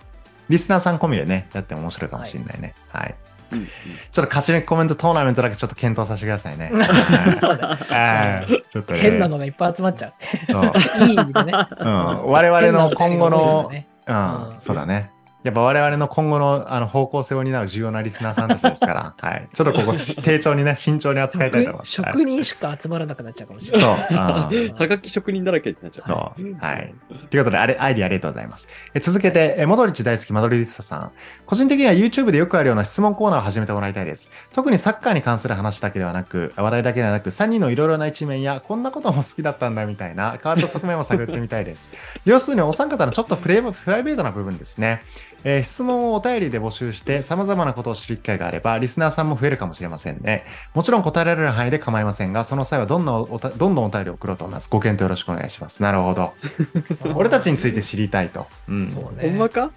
[0.49, 2.75] リスナーさん込みでね、やっても面白いかもしれないね。
[2.89, 3.15] はい。
[3.53, 3.69] うんうん
[4.13, 6.73] ちょっと勝ち抜きコメントトーナメントだけちょっと検討させてくださいね。
[7.39, 7.77] そうだ。
[7.89, 9.01] はいちょっとね。
[9.01, 10.13] 変なのがいっぱい集まっちゃ
[10.51, 10.73] そう。
[11.05, 11.05] う。
[11.07, 11.53] いい意味でね。
[11.79, 12.27] うん。
[12.27, 15.12] 我々の今後の、変うんうん、そうだね。
[15.45, 19.49] やっぱ我々の今後のあの方向性を担う重要なリスナーさんたちですから、 はい。
[19.53, 21.93] ちょっとここ、丁重にね、慎重に扱いたいと思います。
[21.93, 23.91] 職はい職人しか集まらなくなっちゃうかもしれそう。
[23.91, 24.57] ない。
[24.57, 26.09] うんはがき職人だらけになっちゃう。
[26.09, 26.57] そう。
[26.59, 26.95] はい。
[27.31, 28.69] ということで、あれ、アイディアありがとうございます。
[28.95, 31.13] え続けて、えモドリッチ大好きマドリディスタさん。
[31.47, 34.31] 個人的には YouTube でよくあるような質問コーナーを始めてもらいたいです。
[34.53, 41.91] 特にサッカーに関する話だけではなく、話題だけではなく、3人のいろいろな一面や、こんなことも好きだったんだみたいな、変わった側面を探ってみたいです。
[42.25, 45.03] 要するに、お三方のちょっとプレイプライベートな部分ですね。
[45.45, 50.45] えー質問をお便りで募集して、様々なことを知る機会があれば、リスナーさんも増えるかもしれませんね。
[50.75, 54.69] もちろん答えられる範囲で構いませんが、その際はどんなおたどんどんお便りを送ろうと思います。
[54.71, 55.83] ご検討よろしくお願いします。
[55.83, 56.33] なるほど。
[57.15, 58.47] 俺たちについて知りたいと。
[58.69, 58.87] うん。
[58.89, 59.31] そうね。
[59.31, 59.71] ほんまか？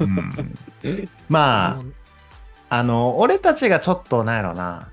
[0.00, 0.54] うん
[1.28, 1.80] ま
[2.70, 4.88] あ、あの、俺たちがちょっと、なんやろな、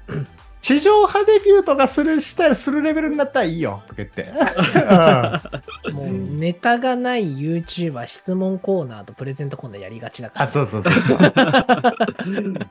[0.62, 4.30] 地上波デビューとかするしたらするレベルになったらいいよとか言って。
[5.88, 10.46] うんもうネタがない YouTuber 質問コーナーとプレゼントコーナーやりがちだから。
[10.46, 11.34] あ、そうそうそうそう。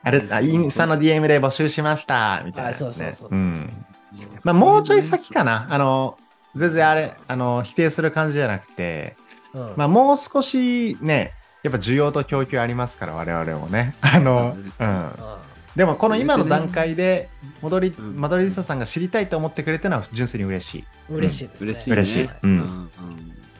[0.03, 2.75] あれ、あインスタの DM で募集しました、みたいな、ね。
[2.75, 3.85] あそうそうそうそううん。
[4.43, 5.67] まあ、もうちょい先かな。
[5.69, 6.17] あの、
[6.55, 9.15] 全然あれ、あの、否定する感じじゃなくて、
[9.53, 13.95] うんまあ、もう少しね、やっぱ需要と供給ありますから、我々もね。
[14.01, 14.87] あの、うん。
[14.87, 15.11] うん
[15.75, 17.29] でも、この今の段階で、
[17.61, 20.85] 戻り、うんマドリードさんが知りたいと思ってくれてるのは純粋に嬉しい。
[21.09, 21.65] 嬉しいですね。
[21.67, 21.93] 嬉しい、ね。
[21.95, 22.89] 嬉しいうんうん。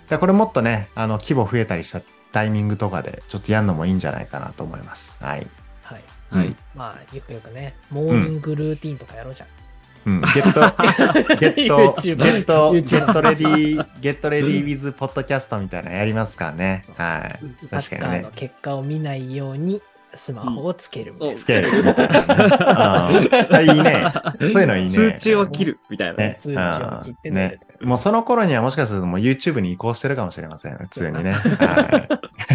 [0.10, 5.18] だこれもっとね、あの、規模増えたりしたタイミングとかで、ちょっとやるのもいいんじゃないかなと思います。
[5.24, 5.48] はい。
[5.84, 6.04] はい。
[6.32, 6.56] はい。
[6.76, 9.50] まあ、よくよくね、モーニングルーティンとかやろうじゃん。
[10.06, 10.22] うん。
[10.22, 10.60] ゲット、
[11.40, 16.84] ゲット、ゲット、 ゲットレディー、ゲットレディーウィズポッドキャストみたいなのやりますからね。
[16.98, 17.68] はい。
[17.70, 19.82] 確かにねの結果を見ないように
[20.14, 21.36] スマホをつけるみたいな。
[21.36, 24.14] つけるみたいないいね。
[24.52, 24.92] そういうのいいね。
[24.92, 26.16] 通知を切るみたいな。
[26.16, 26.36] ね。
[26.40, 27.60] 通知を切ってうんねね。
[27.82, 30.78] もうその頃にはもしかするともう YouTube に移行してるかもしれません。
[30.78, 31.34] 普通にね。
[31.34, 32.08] は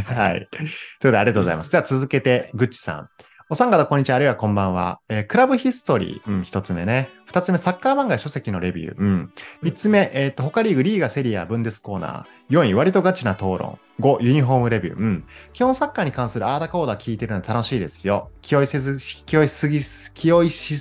[0.09, 0.15] い。
[0.15, 0.49] はい。
[0.51, 1.71] ということでありがとうございます。
[1.71, 3.09] では続けて、ぐっちさん。
[3.51, 5.01] お三方、こんにちは、あるいはこんばんは。
[5.11, 7.11] えークラブヒストリー、うん、一つ目ね。
[7.27, 8.99] 二つ目、サッカー漫画書籍のレビュー。
[8.99, 9.33] うん。
[9.61, 12.25] 三つ目、えっ、と、他リーグ、リーガ、セリア、ブンデスコーナー。
[12.49, 13.79] 四位、割とガチな討論。
[14.01, 14.99] 五、ユニフォームレビュー。
[14.99, 15.25] うん。
[15.53, 18.31] 基本サッカーに関するあーだこーだ聞いてるの楽しいですよ。
[18.41, 19.81] 気負いせず、気負いしすぎ、
[20.15, 20.81] 気負いしし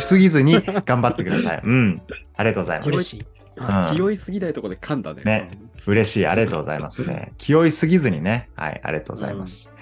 [0.00, 0.54] すぎずに
[0.86, 1.60] 頑張ってください。
[1.62, 2.02] うん。
[2.38, 2.88] ありがとうございます。
[2.88, 3.20] 嬉しい。
[3.20, 3.28] うん
[3.92, 5.22] 気負いすぎないところで噛んだね。
[5.24, 5.50] ね
[5.86, 6.26] 嬉しい。
[6.26, 7.32] ありがとうございますね。
[7.38, 8.48] 気負いすぎずにね。
[8.54, 8.80] はい。
[8.82, 9.74] ありがとうございます。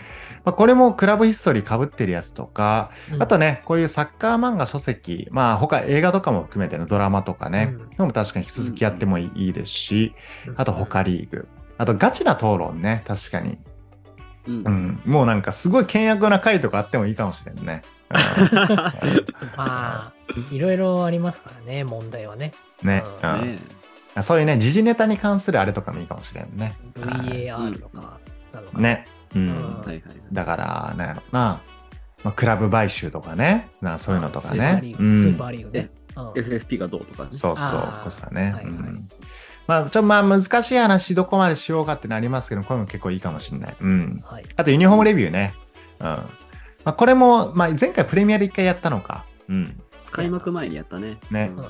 [0.46, 10.14] まあ、これもクラブヒストリー被ってるやつとか、うんあとね、こういうサッカー漫画書籍、まあ他映画とかも含めてのドラマとかね、うんのも確かに引き続きやってもいいですし、
[10.46, 11.48] うんあと他リーグ。
[11.78, 13.58] あとガチな討論ね、確かに。
[14.46, 14.70] うんう。
[14.70, 15.02] ん。
[15.04, 17.82] もうなんかすごい険悪な回とかあってもいいかもしれんね。
[18.10, 18.92] うんま
[19.56, 20.12] あ、
[20.52, 22.52] いろいろありますからね、問題はね。
[22.84, 23.56] ね、ううん
[24.14, 26.76] ねそういうね、時事ネタに関するあれとかもいいかもしれんね。
[27.00, 28.20] はい VAR とか
[28.52, 28.80] なのかな。
[28.80, 29.06] ね。
[29.34, 29.48] うん。
[29.48, 30.02] うんはいはい。
[30.32, 31.62] だから、なんやろな、
[32.24, 34.94] まあ、クラブ買収とかね、なそういうのとかスーパーねリ。
[34.94, 35.80] ーグ、うんスーパーリーグね。
[35.80, 37.28] うん FFP がどうとかね。
[37.32, 38.42] そうそうこうさね。
[38.42, 39.08] はいはいうん
[39.66, 43.76] まあ、ちょっとまあ難しい話、どこまでしようかってなりますけど、これも結構いいかもしれない。
[43.80, 44.22] うん。
[44.24, 44.44] はい。
[44.56, 45.54] あとユニフォームレビューね。
[46.00, 46.06] うん。
[46.06, 46.22] ま
[46.84, 49.26] あ、これも、まあ、前回プレミアで一回やったのか。
[49.48, 49.82] うん。
[50.10, 51.18] 開幕前にやったね。
[51.30, 51.64] ねうん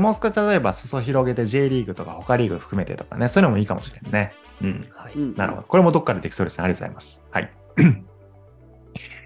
[0.00, 4.32] もう少し例えば裾広げて J リーグとか他リーグ含めてとかね、そういうのもいいかもしれんね。
[4.62, 5.34] うん。
[5.34, 5.66] なるほど。
[5.66, 6.64] これもどっかでできそうですね。
[6.64, 7.26] ありがとうございます。
[7.30, 7.52] はい。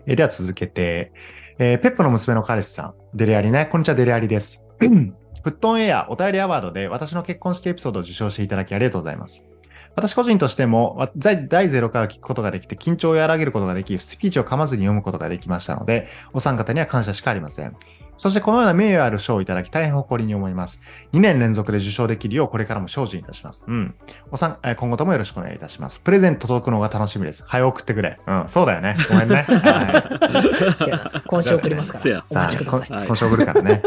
[0.07, 1.12] えーでは続けて、
[1.59, 3.66] えーペップの娘の彼氏さん、デレアリね。
[3.70, 4.66] こんにちは、デレアリです。
[4.81, 9.49] フットオンエアお便りアワードで私の結婚式エピソードを受賞していただきありがとうございます。
[9.94, 17.75] 私個人としても、第0回を聞くことができて、緊張を和らげることができ、スピーチを噛まずに読むことができましたので、お三方には感謝しかありません。
[18.16, 20.81] そしてこのような名誉ある賞をいただき大変誇りに思います。
[21.12, 23.64] 2年連続で受賞できるようこれからも精進いたします。
[23.68, 23.94] うん。
[24.31, 26.00] おさん、えー今後ともよろしくお願いいたします。
[26.00, 27.44] プレゼント届くのが楽しみです。
[27.46, 28.18] 早送ってくれ。
[28.26, 28.96] うん、そうだよね。
[29.09, 29.46] ごめんね。
[29.48, 31.22] はい。
[31.29, 33.83] 今週送りますからせや、お待ちくださあこ 今週送るからね。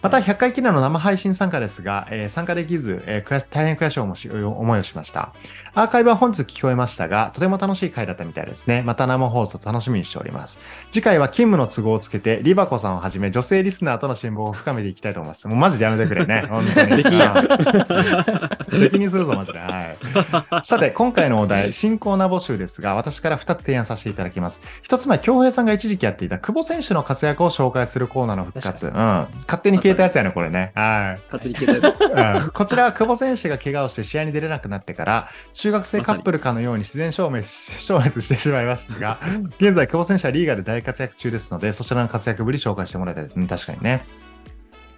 [0.00, 5.32] また100回記念の生配信参加ですが、えー参加できず、えー大変悔しい思いをしました。
[5.74, 8.82] アーカイブは本日聞こえましたが、とても楽しい回だったみたいですね。
[8.82, 10.60] また生放送楽しみにしております。
[10.92, 15.48] 次回は勤務の都合をつけて、リバコさんをはじめ女性リスナーとの親睦を深めていきたいと思います。
[15.48, 16.44] もうマジでやめてくれね。
[16.50, 16.96] 本当に。
[16.96, 19.58] できんやうん敵にするぞ、マジで。
[19.58, 19.96] はい。
[20.64, 24.60] さて、今回のお題、新コーナー募集ですが、私から2つ提案させていただきます。
[24.88, 28.86] 1つ目は、京平さんが一時期やっていた久保選手の活躍を紹介するコーナーの復活。
[28.86, 28.92] うん。
[28.92, 30.72] 勝手に消えたやつやね、これね。
[30.74, 31.20] はい。
[31.32, 32.44] 勝手に消えたやつ。
[32.44, 39.18] うんこちらは久保選手が怪我をして試合に出れなくなってから、中学生カップルかのように自然消滅し消滅してしまいましたが、
[39.58, 43.46] 現在久保選手はリーガで大活躍中ですので、そちらの活躍ぶり紹介してもらいたいですね。
[43.46, 44.06] 確かにね。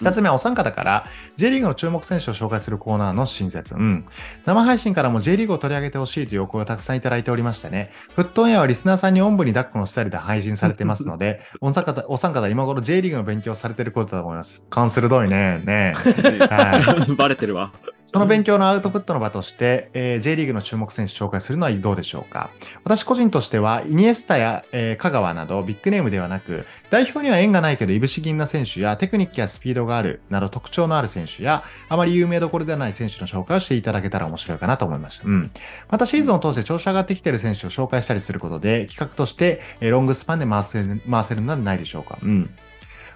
[0.01, 1.05] 二つ目はお三方から
[1.37, 3.75] J リーグの注目選手を紹介するコーナーの新設。
[3.75, 4.07] うん。
[4.47, 7.91] 生配信からも J リーグを取り上げてほしいというお声をたくさんいただいておりましたね。
[8.15, 14.67] フットオンエアはリスナーさんにおんぶに抱っこのスタイルで配信されてますので、 お三方、お三方今頃 J リーグの勉強をされていることだと思います。
[14.71, 15.61] 勘鋭いね。
[15.65, 15.95] ね
[16.49, 17.73] はバレてるわ。
[18.13, 22.51] その勉強のアウトプットの場として、えー J リーグの注目選手紹介するのはどうでしょうか
[22.83, 35.29] 私個人としては、イニエスタや、えー香川などビッグネームではなく、代表には縁がないけど、いぶし銀な選手やテクニックやスピードがあるなど特徴のある選手や、あまり有名どころではない選手の紹介をしていただけたら面白いかなと思いました。
[35.29, 35.53] うん。
[35.89, 42.19] またシーズンを通して調子上がってきている選手を紹介したりすることで、企画として、えーロングスパンで回せる回せるのではないでしょうか。
[42.21, 42.51] うん。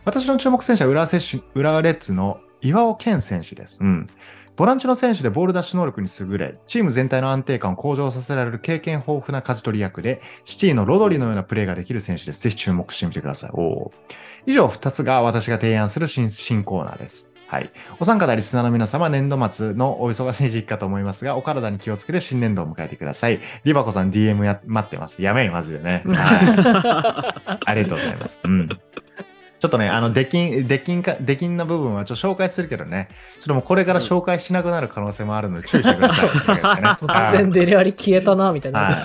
[0.05, 3.83] 私の注目選手は浦和選手浦和レッズの岩尾健選手です。
[3.83, 4.09] うん。
[4.57, 12.43] ボランチの選手でボールダッシュ能力に優れ、チーム全体の安定感を向上させられる経験豊富な舵取り役で、シティのロドリのようなプレーができる選手です。
[12.43, 13.51] ぜひ注目してみてください。
[13.53, 13.91] おー
[14.47, 17.35] 以上2つが私が提案する新新コーナーです。
[17.49, 17.71] はい。
[17.99, 23.41] お三方リスナーの皆様、年度末のお忙しい時期かと思いますが、お体に気をつけて新年度を迎えてください。
[23.65, 25.23] リバコさん DM や待ってます。
[25.23, 26.03] やめい、マジでね。
[26.07, 27.59] はい。
[27.65, 28.43] ありがとうございます。
[28.45, 28.69] うん。
[29.65, 33.09] ちょっとね、あの、出禁、出禁か、出禁な部分はちょっと紹介するけどね、
[33.41, 36.29] ちょっともうこれから紹介しなくなる可能性もあるので注意してください。
[37.01, 39.03] 突然デレアリ消えたな、みたいな。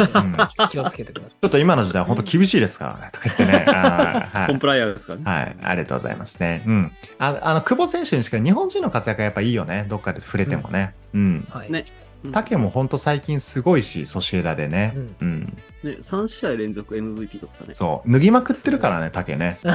[0.69, 3.71] 気をつけてくださちょっと今の時代本当厳しいですからね、とか言ってね。
[3.71, 4.47] はい。
[4.47, 5.21] コンプライアンスですかね。
[5.23, 5.55] はい。
[5.63, 6.61] ありがとうございますね。
[6.67, 6.91] うん。
[7.19, 9.85] ああの、久保選手にしか日本人の活躍がやっぱいいよね。
[9.87, 10.93] どっかで触れてもね。
[11.13, 11.47] うん。
[11.49, 11.57] い。
[11.57, 11.71] はい。
[11.71, 11.85] ね
[12.33, 14.93] 竹も本当最近すごいし、ソシエダでね。
[14.95, 15.43] うんうん。
[15.43, 15.51] ね、
[15.83, 17.73] 3試合連続 MVP とかさね。
[17.73, 18.11] そう。
[18.11, 19.59] 脱ぎまくってるからね、竹ね。
[19.63, 19.69] あ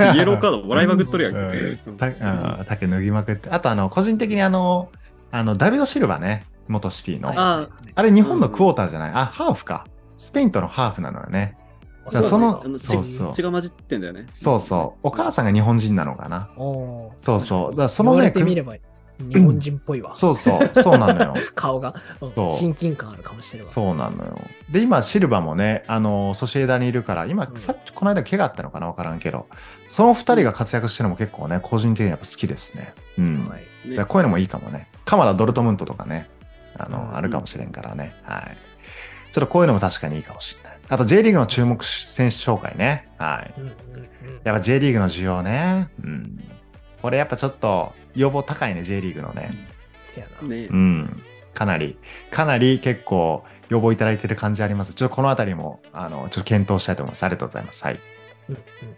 [0.00, 1.38] のイエローカードもらいまくっとるやんけ。
[1.58, 3.50] うんたうん竹脱ぎまくって。
[3.50, 4.88] あと、あの、個人的にあの、
[5.30, 6.46] あの、ダビド・シルバね。
[6.68, 7.28] 元シティの。
[7.28, 9.12] はいああれ、日本のクォーターじゃない？
[9.14, 9.84] あ、ハーフか。
[10.16, 11.56] スペインとのハーフなのよね。
[12.10, 14.26] そのそうそう血が混じってんだよね。
[14.32, 14.98] そうそう。
[15.08, 16.48] お母さんが日本人なのかな。
[17.16, 17.70] そうそう。
[17.70, 18.74] だからそのね言われ、てみれば
[19.28, 20.14] 日本人っぽいわ。
[20.14, 20.82] そうそう。
[20.82, 21.34] そうなのよ。
[21.54, 23.72] 顔が、うん親近感あるかもしれない。
[23.72, 24.40] そうなのよ。
[24.70, 28.86] で、今、シルバもね、あの、ソシエダにいるから、今、うんさっき、この間、怪我あったのかな？
[28.86, 29.46] わからんけど、
[29.88, 32.94] その二人が活躍してるのも結構ね、個人的にやっぱ好きですね。
[33.18, 33.48] うん。
[33.48, 34.06] はい。
[34.06, 34.88] こういうのもいいかもね。
[35.04, 36.28] 鎌田ドルトムントとかね、
[36.78, 38.14] あの、うんあるかもしれんからね。
[38.22, 38.56] はい。
[39.32, 40.78] ちょっとこういうのも確かにいいかもしれない。
[40.88, 43.06] あと J リーグの注目選手紹介ね。
[43.16, 43.54] はい。
[44.42, 45.88] やっぱ J リーグの需要ね。
[46.02, 46.38] うん。
[47.02, 49.68] これやっぱちょっと要望高いね、J リーグのね。
[50.06, 50.48] せやな。
[50.48, 50.76] ねう。
[50.76, 51.22] ん。
[51.54, 51.96] かなり、
[52.30, 54.94] かなり結構要望いただいてる感じあります。
[54.94, 57.24] ちょっとこのあたりも、あの、ちょっと検討したいと思います。
[57.24, 57.84] ありがとうございます。
[57.84, 57.94] はい。
[57.94, 58.04] うんうん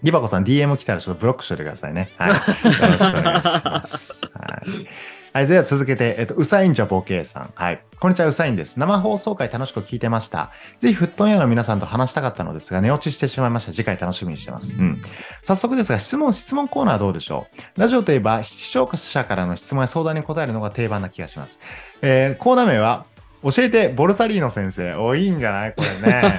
[0.03, 2.09] リバコさん DM 来たらちょっとブロックしておいてくださいね。
[2.17, 2.29] はい。
[2.31, 4.25] よろしくお願いします。
[4.33, 5.22] はい。
[5.33, 5.47] はい。
[5.47, 7.53] では続けて、えっと、うさいんじゃボケイさん。
[7.55, 7.83] はい。
[7.99, 8.79] こんにちは、うさいんです。
[8.79, 10.51] 生放送回楽しく聞いてました。
[10.79, 13.73] ぜひ、フットンエアの皆さんと話したかったのですが、寝落ちしてしまいました。
[13.73, 14.77] 次回楽しみにしてます。
[14.79, 15.01] うん。
[15.43, 17.81] 早速ですが、質問、質問コーナーはどうでしょう？
[17.81, 21.61] ラジオといえば、視聴者からの質問や相談に答えるのが定番な気がします。
[22.03, 23.07] えー、コーナー名は、
[23.43, 24.95] 教えて、ボルサリーノ先生。
[24.95, 25.75] お、いいんじゃない？
[25.75, 26.23] これね。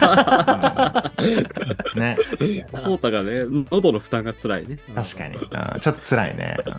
[1.96, 2.18] うんね。
[2.72, 4.78] コータがね、喉の負担が辛いね。
[4.96, 5.36] 確かに。
[5.36, 6.56] うんちょっと辛いね。
[6.66, 6.74] うん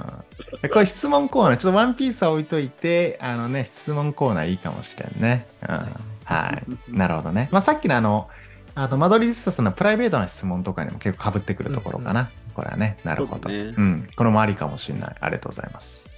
[0.63, 5.47] でこれ質問コーナー、ちょっとワンピースは置いといて、あのね、質問コーナーいいかもしれんね。
[5.69, 5.77] うん
[6.25, 6.59] は
[6.89, 6.97] い。
[6.97, 7.49] なるほどね。
[7.53, 8.29] まあ、さっきのあの、
[8.75, 12.31] あのマドリースタスのプライベートな質問とかにも結構被ってくるところかな。
[12.55, 12.97] これはね。
[13.05, 13.51] なるほど。
[13.51, 14.09] そうだねうん。
[14.17, 15.15] これもありかもしれない。
[15.21, 16.11] ありがとうございます。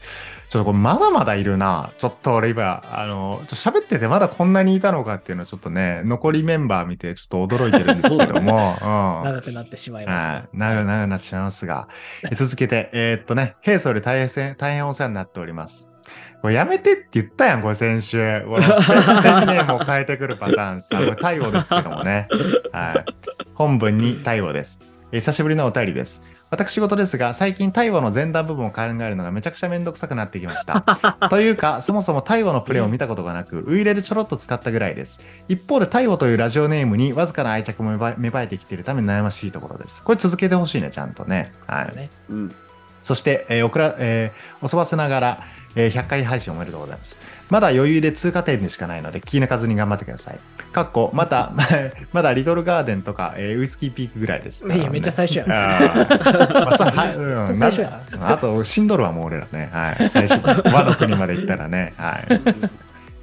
[0.49, 1.91] ちょっとこれまだまだいるな。
[1.99, 8.77] ちょっと俺今、あの、喋っててまだこんなにいたのかっていうのはちょっとね、残りメンバー見てちょっと驚いてるんですけども。
[8.81, 9.33] うん。
[9.33, 10.33] 長くなってしまいますね。
[10.33, 10.49] はい。
[10.53, 11.89] 長く長くなってしまいますが、
[12.31, 15.93] え続けて、えーっとね、平素より大変、大変お世話になっております。
[16.43, 18.43] これやめてって言ったやん、これ先週。
[18.43, 20.97] このペンネを変えてくるパターンさ。
[20.99, 22.29] これ対応ですけどもね。
[22.73, 23.05] はい。
[23.55, 24.81] 本文に対応です。
[25.13, 26.23] えー久しぶりのお便りです。
[26.57, 30.81] 私事ですが、最近対話の前段部分を考えるのがめちゃくちゃめんどくさくなってきました。
[31.31, 35.21] というか、そもそも対話のプレイを見たことがなく、ウイレでちょろっと使ったぐらいです。
[35.49, 40.03] 一方で、太陽というラジオネームにわずかな愛着も芽生え芽生えてきているため悩ましいところです。
[40.03, 41.53] これ続けてほしいね、ちゃんとね。
[41.67, 41.97] はい。
[41.97, 42.55] ねうん。
[43.05, 45.41] そして、えーおくら、えーおそばせながら、
[45.75, 47.21] えー100回配信おめでとうございます。
[47.49, 50.39] まだ余裕で通過点でしかないので、気抜かずに頑張ってください。
[50.73, 51.53] かっこ、また、
[52.13, 54.67] まだリトルガーデンとか、えーウイスキーピークぐらいです。
[54.67, 59.71] いや、めっちゃ最初や まあそうはいうん最初やなあと、死んどるわ、もう俺らね。
[59.73, 60.09] はい。
[60.09, 61.95] 最初、和の国まで行ったらね。
[61.97, 62.41] はい。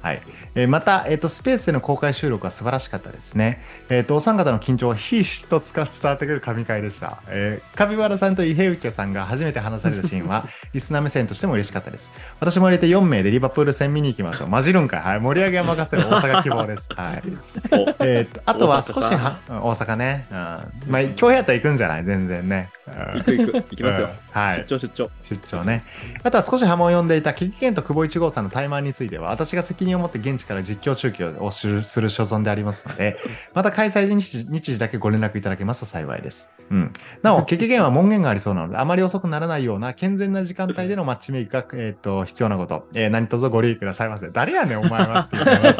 [0.02, 0.22] はい。
[0.54, 3.60] えーまた、えっ、と、スペースでの公開収録は素晴らしかったですね。
[3.88, 7.22] えっ、と、お三方の緊張はひしとつか伝わってくる神回でした。
[7.28, 12.12] えー、カピバラさんと伊平右京さんが初めて話されたシーンは、 リスナー目線としても嬉しかったです。
[12.38, 14.48] 私も入れて4名でリバプール戦見に行きましょう。
[14.48, 15.00] 混じるんかい。
[15.00, 15.20] はい。
[15.20, 16.88] 盛り上げは任せる大阪希望です。
[16.94, 17.22] はい。
[17.72, 20.26] おえーと、あとは少しは、うん大阪ね。
[20.30, 20.36] うん。
[20.36, 22.70] まあ、今日やったら行くんじゃない全然ね。
[22.86, 23.52] うん行く行く。
[23.54, 24.06] 行きますよ。
[24.06, 24.64] うんはい出。
[24.64, 25.10] 張出張。
[25.22, 25.84] 出張ね。
[26.24, 33.18] あとは少し波紋を呼んでいた、キキケンと久保一号さんのタイマーについては、私が責任を持って現地から実況中継をするする所存でありますので、
[33.54, 36.50] また開催日時だけご連絡いただけますと幸いです。
[36.70, 36.92] うん。
[37.22, 44.28] なお、キキケンは門限がありそうなので、あまり遅くならないような健全な時間帯でのマッチメイクが、えっ、と、必要なこと、えー何卒ご留意くださいませ。
[44.30, 45.76] 誰やねん、お前はって言ってまし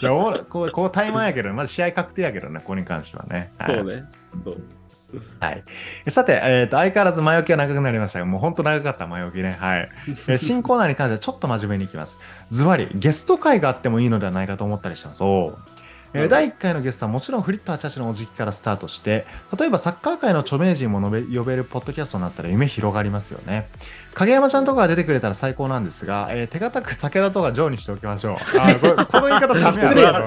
[0.00, 0.14] た。
[0.14, 3.52] おこう、こうタイマーやけど、まず試合確定やけどね、ここに関してはね。
[3.58, 4.04] はいそうね。
[4.44, 4.62] そう。
[5.40, 5.64] はい。
[6.10, 9.56] さて、えっ、と、相変わらず前置きは長くなりましたが、もう本当長かった前置きね。
[9.58, 9.88] はい。
[10.26, 12.18] えー 新コーナーに関してはちょっと真面目にいきます。
[12.50, 15.22] ズバリ、ゲスト会があってもいいのではないかと思ったりしてます。
[15.22, 15.77] おー
[16.14, 19.26] えー第1回のゲストはもちろんフリット・アチャチのおじきからスタートして、
[19.58, 23.68] 例えばサッカー界の著名人も呼べるポッドキャストになったら夢広がりますよね。
[24.14, 28.58] 影山ちゃんとかが出てくれたら最高なんですが、えー手堅く武田とかジョーにしておきましょう。
[28.58, 30.26] あーこれこの言い方ダメややろ。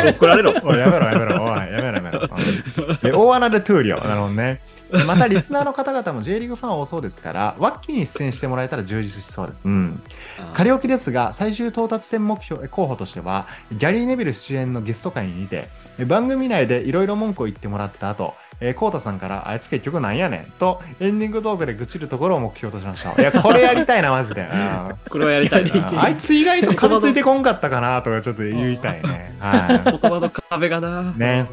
[0.00, 0.52] うん怒られろ。
[0.54, 2.28] やめろやめろ、おいやめろやめろ。
[3.18, 4.00] 大穴でトゥーリオ。
[4.02, 4.60] なるほどね。
[5.06, 9.64] またリスナーの方々も J リーグファン多そうですから、ワッキーに出演してもらえたら充実しそうです。
[9.64, 10.02] うん。
[10.54, 15.68] 仮置きですが、最終到達点目標候補としては、ギャリー・ネビル出演のゲスト会にて、
[15.98, 23.20] え番組内でいろいろ文句を言ってもらった後、えー、コウタさんから、あいつ結局なんやねんと、エンディング動画で愚痴るところを目標としましょう。
[23.20, 24.40] いや、これやりたいな、マジで。
[24.42, 25.92] うんこれはやりたいな。
[26.02, 29.36] あいつ意外と噛みついてこんかったかなとかちょっと言いたいね。
[29.38, 29.98] はい。
[30.00, 31.02] 言葉の壁がな。
[31.16, 31.46] ね。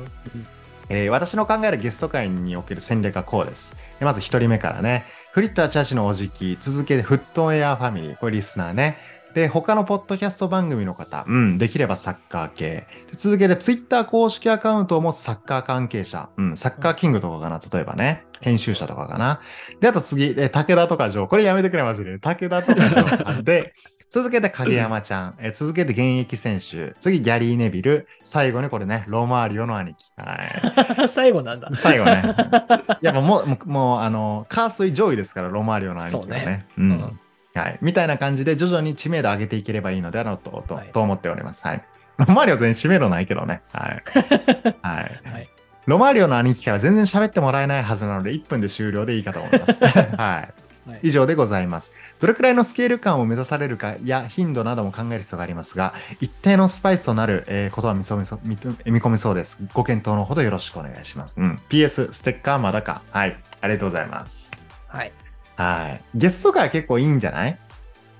[0.89, 3.75] えー私の考えるゲスト会における戦略はこうです。
[3.99, 8.97] でまず一人目からね、フリットアチャーチのおじき、続けてフットエアファミリー、これリスナーね。
[9.36, 12.65] で、他のポッドキャスト番組の方、うん、できればサッカー系。
[13.11, 18.23] で続けてツイッター公式アカウントを持つサッカー関係者、うん、サッカーキングとかかな、例えばね。
[18.39, 19.41] 編集者とかかな。
[19.81, 21.27] で、あと次、えー武田とかジョー。
[21.27, 22.17] これやめてくれ、マジで。
[22.17, 23.43] 武田とかジョー。
[23.43, 23.73] で、
[24.10, 30.06] 続けて影山ちゃん、えー続けて現役選手、次ギャリー・ネビル、最後にこれね、ロマーリオの兄貴。
[30.16, 31.08] はい。
[31.10, 31.70] 最後なんだ。
[31.76, 32.24] 最後ね。
[33.01, 36.36] やっぱもう、もう、もうあの、カースト上位ですから、ロマーリオの兄貴はね。
[36.38, 36.91] そうねうん。
[36.91, 37.20] うん
[37.56, 37.78] はい。
[37.82, 41.66] みたいな感じで、徐々に知名度上げていければいいのではなと、と、はいと思っております。
[41.66, 41.84] はい。
[42.18, 43.62] ロマーリオ全然知名度ないけどね。
[43.72, 44.03] はい。
[44.82, 45.22] はい。
[45.24, 45.49] はい。
[45.86, 49.86] ロマーリオの兄貴から全然喋ってもらえないはずなので、1分で終了でいいかと思います。
[49.86, 50.16] はい。
[50.18, 50.53] はい
[51.01, 51.91] 以上でございます。
[52.22, 59.59] どれくらいのスケール感を目指されるかや頻度なども考える必要がありますが、一定のスパイスとなる、えーことは見そ見そ見見込みそうです。
[59.74, 61.39] ご検討のほどよろしくお願いします。
[61.39, 61.59] うん。
[61.70, 63.01] PS、ステッカーまだか。
[63.11, 63.38] はい。
[63.61, 64.51] ありがとうございます。
[64.88, 65.11] はい。
[65.57, 66.01] はい。
[66.16, 67.57] ゲスト会結構いいんじゃない？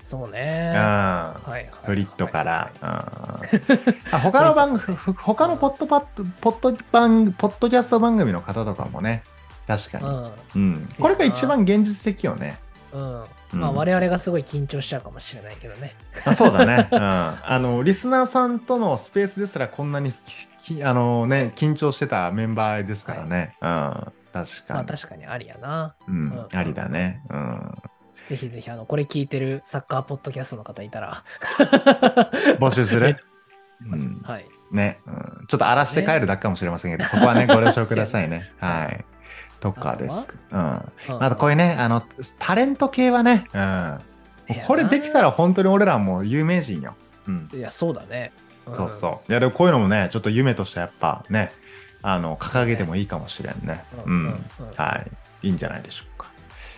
[0.04, 0.32] そううん。
[0.32, 0.74] ね。
[0.76, 1.70] はいはい。
[1.86, 2.72] フリットから。
[2.82, 9.24] はいうんあ他の番組、ふ他のポッドパッド、ポッド番、ポッドキャスト番組の方とかもね、
[9.68, 10.06] 確かに。
[10.56, 10.88] うん。
[11.00, 12.60] これが一番現実的よね。
[12.94, 13.24] うん。
[13.52, 15.96] まあ、我々がすごい緊張しちゃうかもしれないけどね。
[16.26, 16.88] あそうだね。
[16.92, 17.00] うん。
[17.00, 20.12] あの、リスナーさんとのスペースですらこんなに
[20.84, 23.56] あのね、緊張してたメンバーですからね。
[23.62, 23.68] うん。
[23.68, 24.88] 確かまあ、に。
[24.90, 25.96] 確かにありやな。
[26.08, 26.20] うんう
[26.54, 26.58] ん。
[26.58, 27.22] ありだね。
[27.30, 27.76] うん。
[28.28, 31.24] ぜひぜひ、あの、これ聞いてるサッカーポッドキャストの方いたら。
[32.60, 33.08] 募集する？
[33.08, 33.18] ね
[33.86, 34.22] うん。
[34.24, 34.46] はい。
[34.72, 35.46] ね、うん。
[35.48, 39.06] ちょっと荒らして帰るだけかもしれませんけど、そこはね、ご了承くださいねはい。
[39.66, 40.38] とかです。
[40.52, 40.60] うん。
[40.60, 42.04] うんあとこういうね、あの、
[42.38, 44.00] タレント系はね、うん。
[44.68, 46.96] これできたら本当に俺らもう有名人よ。
[47.28, 47.50] うん。
[47.52, 48.32] いや、そうだね。
[48.72, 49.32] んそうそう。
[49.32, 51.52] いや、でもこういうのもね、ちょっと夢としてやっぱね、
[52.04, 53.84] あの、掲げてもいいかもしれんね。
[54.06, 54.46] ううんうんん。
[54.76, 55.04] は
[55.44, 55.48] い。
[55.48, 56.28] いいんじゃないでしょうか。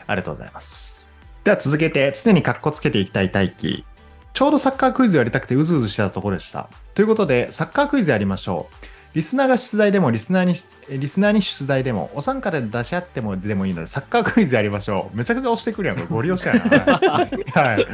[0.08, 1.10] ありがとうございます。
[1.44, 3.86] では続けて、常にカッコつけていきたい大輝。
[4.34, 6.70] ちょうどサッカークイズやりたくてうずうずしてたところでした。
[6.94, 8.88] ということで、サッカークイズやりましょう。
[9.16, 10.56] リスナーが出題でも、リスナーに、え
[10.90, 15.18] リスナーに出題でも、お参加で出し合ってもでもいいので、サッカークイズやりましょう。
[15.18, 15.98] めちゃくちゃ押してくるやん。
[15.98, 17.62] これご利用したやな。
[17.62, 17.86] はい。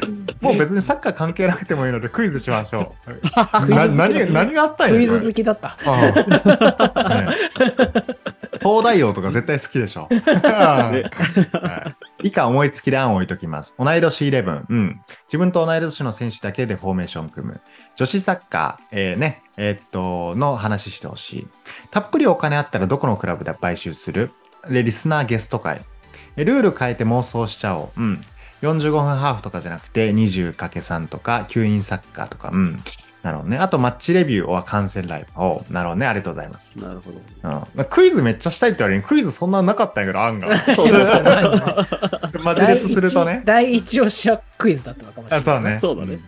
[0.42, 3.70] もう別にサッカー関係なくてもいいので、クイズしましょう。
[3.70, 5.78] な何何があったんやクイズ好きだった。
[5.86, 6.14] あ
[6.94, 7.28] あね
[8.62, 10.08] 東大王とか絶対好きでしょ。
[10.14, 13.76] はい以下思いつきで案を置いときます。
[13.78, 14.66] 同い年11。
[14.70, 15.02] うん。
[15.28, 17.62] 自分と同い年の選手だけでフォーメーション組む。
[17.96, 21.48] 女子サッカー、えーね、えーっと、の話してほしい。
[21.92, 24.32] たっぷりお金あったらどこのクラブで買収する？
[24.70, 25.82] で、リスナーゲスト会。
[26.36, 28.02] ルール変えて妄想しちゃおう。
[28.02, 28.26] うん。
[28.62, 32.50] 45分ハーフとかじゃなくて 20×3 とか9人サッカーとか。
[32.54, 32.84] うん。
[33.24, 33.58] なるほどね。
[33.58, 35.42] あとマッチレビューは観戦ライブ。
[35.42, 36.06] おなるほどね。
[36.08, 36.78] ありがとうございます。
[36.78, 37.18] なるほど。
[37.18, 40.58] うんまあ、クイズめっちゃしたいって言われるクイズそんななかったんやけど、案が。
[40.76, 41.32] そうですよね。
[42.44, 43.42] マジレスするとね。
[43.46, 45.40] 第一押しはクイズだったのかもしれない。
[45.40, 45.80] あそうね。
[45.80, 46.20] そうだね。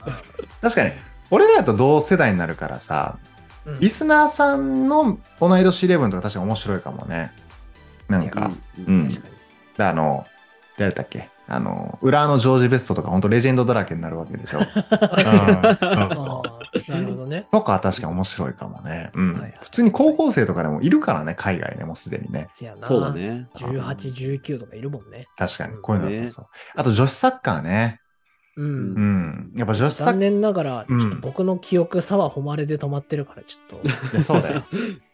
[0.62, 0.91] 確かに。
[1.32, 3.18] 俺らだと同世代になるからさ、
[3.66, 7.32] うんリスナーさんの同い年イレブンとか確かに面白いかもね。
[8.08, 9.10] なんか、ううん。
[9.10, 9.20] で
[9.84, 10.24] あの、
[10.78, 11.30] 誰だっけ？
[11.48, 14.60] あの、裏のジョージベストとか本当レジェンドだらけになるわけでしょ。
[14.60, 14.66] うん、
[16.16, 17.48] そうなるほどね。
[17.52, 19.12] とかは確かに面白いかもね。
[19.14, 19.54] うん。
[19.62, 22.48] 普通に高校生とかでもいるからね、海外ね、もうすでにね。
[22.80, 23.14] そうだ。
[23.14, 23.48] ね。
[23.56, 25.28] 18、19とかいるもんね。
[25.38, 26.46] 確かにう、んこういうの良さそう。
[26.76, 28.00] あと女子サッカーね。
[28.58, 28.64] う。
[28.64, 29.52] うんん。
[29.56, 34.64] やっぱ女子サッカ残念ながら、ちうんょっと僕の記憶、差は誉れで止まってるから、ちょっーいやそうだよ。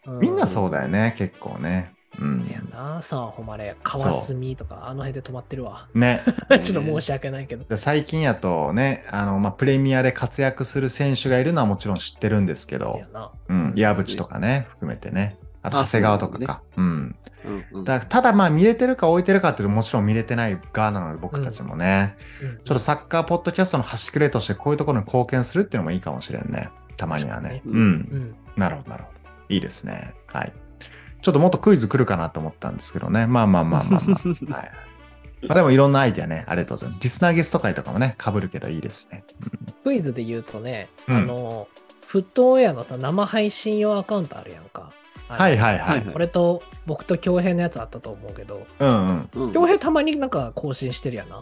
[0.04, 0.12] と。
[0.18, 1.92] みんなそううだよね、結構ね。
[2.20, 3.00] うんやな。
[3.02, 5.88] 差は誉れ、川澄とか、あの辺で止まってるわ。
[5.94, 6.22] ね。
[6.62, 7.64] ちょっと申し訳ないけど。
[7.64, 13.00] で最近やとね、あの、まあ、プレミアで活躍する選手がいるのはもちろん知ってるんですけど。
[13.48, 15.36] うん、岩渕とかね、含めてね。
[15.62, 16.62] あと、あ長谷川とかか。
[16.76, 17.16] うん。
[17.44, 26.70] うんうんだただまあ見れてるか置いてるかっていうともちろん見れてない側なので僕たちもね、うんちょっとサッカーポッドキャストの端くれとしてこういうところに貢献するっていうのもいいかもしれんね。
[26.96, 27.62] たまにはね。
[27.66, 27.74] うん。
[27.74, 28.36] うん。
[28.56, 29.18] なるほど、なるほど。
[29.48, 30.14] いいですね。
[30.28, 30.52] はい。
[31.22, 33.26] ちょっともっとクイズ来るかなと思ったんですけどね。
[33.26, 34.20] まあまあまあまあまあ。
[34.58, 34.70] はい。
[35.46, 37.02] まあでもいろんなアイディアね、ありがとうございます。
[37.02, 39.24] リスナーゲスト会とかもね、被るけどいいですね。
[39.82, 41.68] クイズで言うとね、うんあの、
[42.06, 44.92] フットオンエアのさ、生配信用アカウントあるやんか。
[45.28, 46.02] はいはいははいい。
[46.14, 49.28] 俺と僕と恭平のやつあったと思うけど、うんうん。
[49.34, 51.40] うん恭平たまになんか更新してるやな。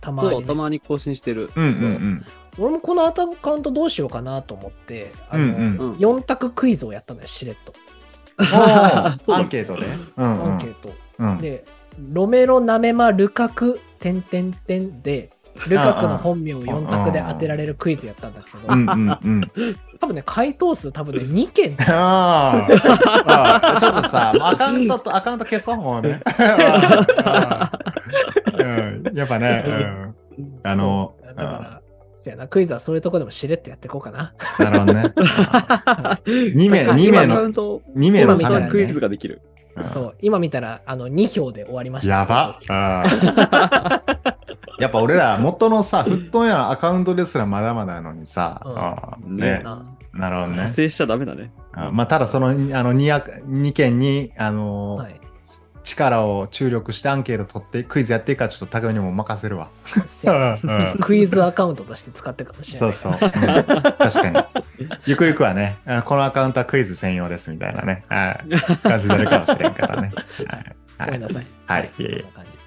[0.00, 1.50] たまにね、そう、たまに更新してる。
[1.54, 2.24] うんうんうん。
[2.58, 7.72] 俺もこのアカウントどうしようかなと思って、あの、うんうんうん4択クイズをやったのよ、しれっと。
[9.28, 9.86] アンケートで。
[10.16, 10.92] アンケート。
[11.18, 11.38] うん。
[11.38, 11.64] で、
[12.12, 15.30] ロメロ、ナメマ、ルカク、てんてんてんで、
[15.68, 18.68] ルカクの本名を4択で当てられるクイズやったんだけど。
[20.00, 22.74] 多分ね、回答数多分ね、 2件あー
[23.26, 23.80] あー。
[23.80, 26.22] ちょっとさ、アカウントと、アカウント消そうもうね。
[28.58, 30.14] うんやっぱね、うん。
[30.62, 31.79] あのだから、
[32.20, 34.34] そやな、クイズはそういうとこでもしれっとやっていこうかな。
[34.58, 35.02] なるほどね。
[36.26, 39.40] 2名、なんか2名の、ント、2名のためにねクイズができる。
[39.76, 42.14] うんそう、今見たら、あの、2票で終わりました。
[42.14, 42.58] やば。
[42.68, 44.20] うん
[44.80, 50.72] やっぱ俺ら元のさ、フットンやのアカウントですらまだまだなのにさ、うんうんねね、ななるほどね派。
[50.72, 51.52] 生しちゃダメだね。
[51.72, 55.20] あまあ、ただその、あの2ア、二件に、あのーはい。
[55.82, 59.70] 力を注力してアンケート取ってクイズやっていいからちょっと匠にも任せるわ。
[61.00, 62.92] クイズアカウントとして使ってるかもしれない。
[62.92, 63.20] そうそう。
[63.20, 64.44] うん確かに。
[65.06, 70.12] ゆくゆくはね、あこのアカウントはクイズ専用ですみたいなね、はい、感じになるかもしれんからね。
[70.46, 70.76] はい。
[70.98, 71.46] はいごめんなさい。
[71.66, 72.06] はいそん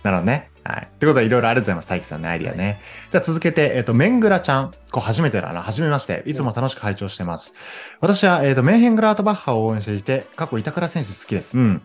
[0.04, 0.52] なるほどね。
[0.66, 0.90] はい。
[1.00, 1.90] ということで、いろいろありがとうございます。
[1.90, 2.80] 大輝さんのアイディアね。
[3.12, 4.72] じゃあ続けて、えっ、と、メングラちゃん。
[4.92, 5.62] こう、初めてだな。
[5.62, 6.24] 初めまして。
[6.26, 7.54] いつも楽しく拝聴してます。
[8.02, 11.58] 私は、えっ、と、メンヘングラートバッハを応援していて、過去板倉選手好きです。
[11.58, 11.82] うん。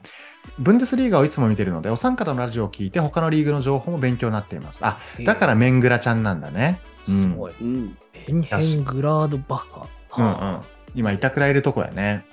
[0.59, 4.84] ブンデスリーガをいつも見てるので、お三方のラジオを聞いて、他のリーグの情報も勉強になっています。
[4.84, 6.80] あ、だからメングラちゃんなんだね。
[7.09, 7.14] うん。
[7.14, 7.53] すごい。
[7.61, 7.99] うん。
[8.12, 9.88] ヘンヘングラードバッハ。
[10.16, 10.61] うんうん。
[10.94, 12.24] 今、板倉いるとこやね。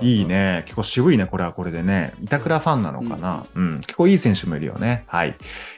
[0.00, 0.24] いい。
[0.24, 0.62] ね。
[0.66, 2.12] 結構渋いね、これはこれでね。
[2.22, 3.46] 板倉ファンなのかな。
[3.54, 3.80] うん。
[3.80, 5.04] 結構いい選手もいるよね。
[5.06, 5.36] はい。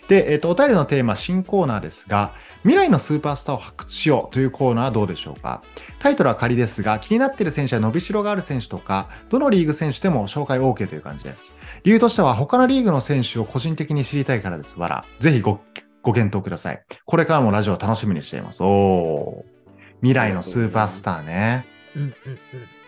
[0.09, 2.33] で、えっ、と、お便りのテーマ、新コーナーですが、
[2.63, 5.63] 未来のスーパースターを発掘しようというコーナーはどうでしょうか？
[5.99, 11.57] タイトルは仮ですが、気になっている選手や伸びしろがある選手とか、どのリーグ選手でも紹介 OK という感じです。
[11.83, 14.79] 理由としては、他のリーグの選手を個人的に知りたいからです。
[14.79, 15.05] わら。
[15.19, 15.61] ぜひご、
[16.03, 16.83] ご検討ください。
[17.05, 18.63] これからもラジオを楽しみにしています。
[18.63, 19.53] おー。
[20.01, 21.67] 未来のスーパースターね。
[21.97, 22.39] うんうん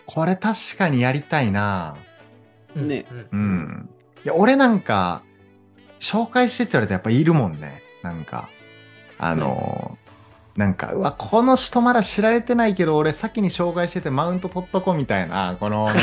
[0.07, 1.97] これ確かにやりたいな
[2.75, 2.87] うん。
[2.87, 3.39] ねうんううん。
[3.39, 3.89] ん。
[4.23, 5.23] いや、俺なんか、
[5.99, 7.81] 紹介してって言われてやっぱいるもんね。
[8.03, 8.49] なんか、
[9.17, 10.05] あのー
[10.57, 15.99] なんか、うわ、この人まだ知られてないけど、俺先に紹介しててマウント取っとこうみたいな、このね。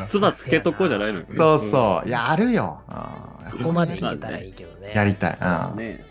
[0.00, 1.26] うんつばつけとこうじゃないのよ。
[1.38, 2.08] そうそう。
[2.08, 2.80] いや、あるよ。
[2.86, 2.92] う
[3.46, 4.92] んそこまでいけたらいいけどね。
[4.94, 5.38] やりたい。
[5.40, 5.78] うん。
[5.78, 6.04] ね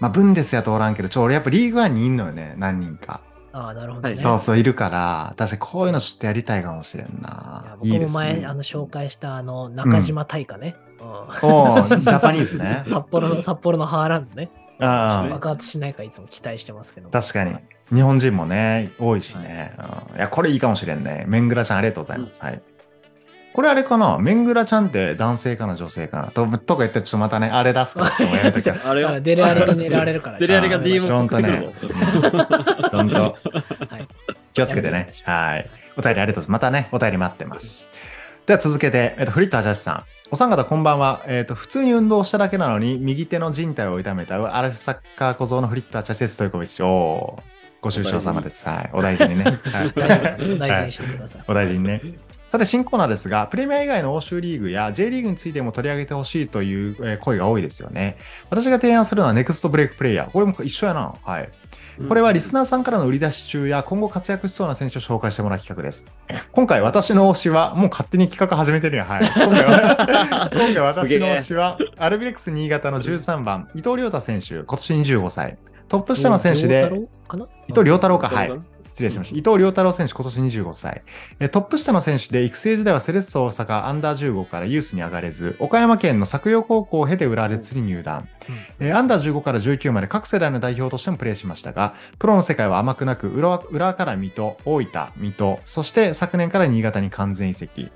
[0.00, 3.20] まあ、ブンデスやとおらんけど、ちょ、俺やっぱリーグワンにいんのよね、何人か。
[3.52, 4.14] ああ、なるほどね。
[4.14, 7.76] はいそうそう、いるから、確かにこういうのちょっとやりたいかもしれんいやな。
[7.78, 8.46] 僕いいですも前、ね。
[8.46, 10.76] あの、紹介した、あの、中島大花ね。
[10.78, 12.82] うんおージャパニーズね。
[12.90, 14.50] 札幌の、札幌のハーランドね。
[14.80, 17.10] ああ爆発しないかいつも期待してますけど。
[17.10, 17.56] 確かに。
[17.94, 19.74] 日本人もね、多いしね。
[19.78, 21.24] うんいや、これいいかもしれんね。
[21.26, 22.42] メングラちゃんありがとうございます。
[22.42, 22.62] はい。
[23.54, 24.18] これあれかな？
[24.18, 25.74] メングラちゃんって男性かな？
[25.74, 28.86] 女性かなととか言ってちょっとまたね、あれ出すからちょっとやめときます。
[28.88, 30.38] あれはデレアレに狙われるから。
[30.38, 31.72] デレアレが DM ほんとね。
[32.92, 33.36] ほんと。
[33.88, 34.08] はい
[34.52, 35.12] 気をつけてね。
[35.24, 35.70] はい。
[35.96, 36.50] お便りありがとうございます。
[36.50, 37.90] またね、お便り待ってます。
[38.46, 40.04] では続けて、えっと、フリットアジャシさん。
[40.30, 41.22] お三方こんばんは。
[41.26, 46.36] えっと、普通に運動しただけなのに、右手の靭帯を痛めたアルフサッカー小僧のフリットアジャシです。
[46.36, 46.82] トイコビッチ。
[46.82, 47.42] おー
[47.80, 48.68] ご愁傷様です。
[48.68, 48.90] はい。
[48.92, 49.44] お大事にね。
[49.64, 51.42] はい大事にしてください。
[51.48, 52.02] お大事にね。
[52.48, 58.18] さて、新コーナーですが、プレミア以外の欧州リーグや J リーグについても取り上げてほしいというえー声が多いですよね。
[58.50, 60.30] 私が提案するのはネクストブレイクプレイヤー。
[60.30, 61.14] これも一緒やな。
[61.22, 61.48] はい。
[62.06, 66.06] これはリスナーさんからの売り出し中や今後活躍しそうな選手を紹介してもらう企画です。
[66.52, 69.06] 今回私の推しは、もう勝手に企画始めてるやん。
[69.06, 69.24] はい。
[69.34, 75.58] 今回は、今回私の推しは、アルビレックス新潟の13番、伊藤亮太選手、今年25歳。
[75.88, 76.92] トップ下の選手で、
[77.68, 78.52] 伊藤亮太郎か、はい。
[78.88, 79.36] 失礼しました。
[79.36, 81.02] 伊藤亮太郎選手、今年25歳。
[81.40, 88.28] えートップ下の選手で、育成時代はセレッソ大阪アンダー15からユースに上がれず、岡山県の作陽高校を経て浦和レッズに入団。
[88.80, 97.90] えーアンダー15から19まで各世代の代表としてもプレーしましたが、プロの世界は甘くなく、浦和から水戸、大分、水戸、そして昨年から新潟に完全移籍。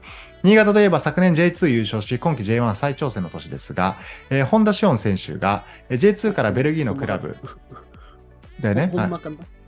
[0.45, 3.97] 新潟といえば昨年 J2 優勝し、今季 J1 再挑戦の年ですが、
[4.29, 7.37] えー本田志音選手がえー J2 からベルギーのクラブ、
[8.61, 8.91] だよね。
[8.97, 9.11] はい。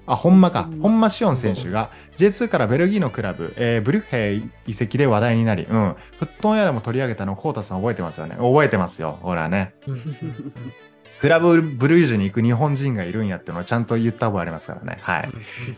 [0.07, 1.01] あ、ほんまかほん。
[1.01, 5.95] まシオン選手が J2 からベルギーのクラブ、えーブリュッヘイ移籍で話題になり、うん。
[6.19, 8.37] フットンエアでも取り上げたの、コータさん覚えてますよね。
[8.37, 9.19] 覚えてますよ。
[9.23, 9.75] ほらね。
[11.25, 14.99] クラブブルージュに行く日本人がいるんやっていうのをちゃんと言った覚えありますからね。
[15.01, 15.31] はい。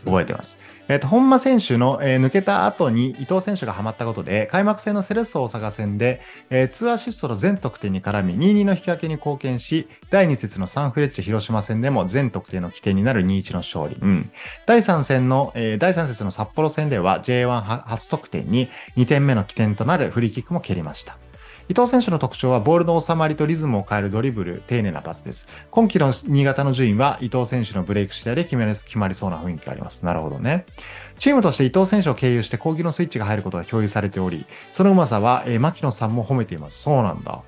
[0.04, 0.60] 覚えてます。
[0.88, 6.20] えっ、と、本間選手の、えー抜けた後に伊藤選手がハマったことで、開幕戦のセレッソ大阪戦で、
[6.50, 13.96] えー、2アシストの全得点に絡み、2-2の引き分けに貢献し、第2節のサンフレッチェ広島戦でも全得点の起点になる2-1の勝利。
[14.02, 14.28] うん。
[14.66, 21.16] 第3戦の、えー第3節の札幌戦では J1 初得点に2点目の起点となるフリーキックも蹴りました。
[21.68, 25.48] 伊藤選手の特徴はボールの収まりとリズムを変えるドリブル、丁寧なパスです。
[25.72, 30.04] 今季の新潟の順位は伊藤選手のブレイク次第で決まり決まりそうな雰囲気があります。
[30.04, 30.64] なるほどね。
[31.18, 36.78] チームとして伊藤選手を経由して攻撃のスイッチが入ることが共有されており、そのうまさは、えー牧野さんも褒めています。
[36.78, 37.42] そうなんだ。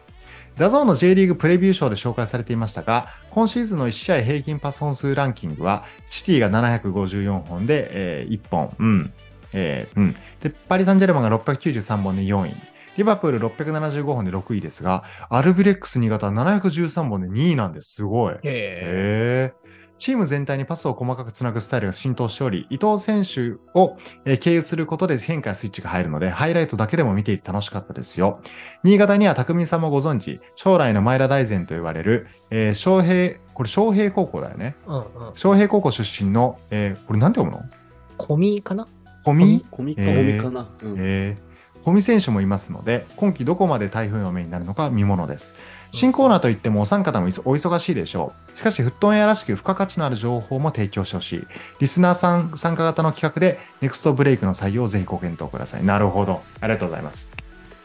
[0.57, 9.13] ダゾーンの J リーグプレビューショーで紹介されていましたが、今シーズンの1試合平均パス本数ランキングは、シティが754本で、えー1本、うん。
[9.53, 10.17] えーうん。
[10.43, 12.57] で、パリ・サンジェルマンが693本で4位。
[12.99, 17.95] リバプール675本で6位ですが、アルビレックス新潟は713本で2位なんです。
[17.95, 18.35] すごい。
[18.35, 19.55] へえ。
[19.99, 28.41] チーム全体にパスを細かくつなぐスタイルが浸透しており、伊藤選手をえー経由することで変化やスイッチが入るので、ハイライトだけでも見ていて楽しかったですよ。
[28.83, 34.75] 新潟には匠さんもご存知、将来の前田大然と言われる、えー、昌平、これ昌平高校だよね。
[34.89, 35.05] うんうん。
[35.35, 37.71] 昌平高校出身の、えーこれなんて読むの？
[38.17, 38.89] コミかな？
[39.25, 39.65] 小見？
[39.71, 40.69] コミかかな。
[40.83, 41.48] うんえー、
[41.89, 45.55] 小見選手もいますので、今季どこまで台風の目になるのか見ものです。
[45.91, 48.59] 新コーナーといってもお三方もお忙しいでしょう。
[48.59, 51.47] しかし、フットオンエアらしく付加価値のある情報も提供してほしい。
[51.81, 55.85] リスナーさん参加型の企画で、ネクストブレイクの採用をぜひご検討ください。
[55.85, 56.43] なるほど。
[56.61, 57.33] ありがとうございます。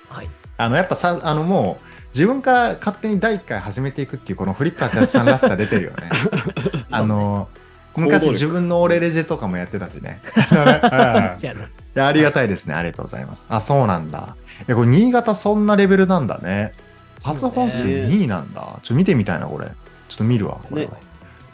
[0.10, 0.30] はい。
[0.58, 6.10] あの、やっぱさ、あのもう、自分から勝手に第1回始めていくっていう、このフリッカーキャスさんらしさ出てるよね。
[6.92, 7.48] あの、
[7.96, 10.20] 昔自分のオレレジェとかもやってたしね。
[11.94, 12.74] やありがたいですね。
[12.74, 13.48] ありがとうございます。
[13.50, 14.36] あ、そうなんだ。
[14.68, 16.74] え、これ、新潟そんなレベルなんだね。
[17.22, 18.62] パス本数そうね2位なんだ。
[18.62, 19.68] ちょっと見てみたいな、これ。
[20.10, 20.92] ちょっと見るわ、これは。
[20.92, 20.98] ね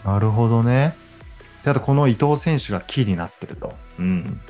[0.04, 0.96] なるほどね。
[1.64, 3.74] で、あと、この伊藤選手がキーになってると。
[4.00, 4.42] うん。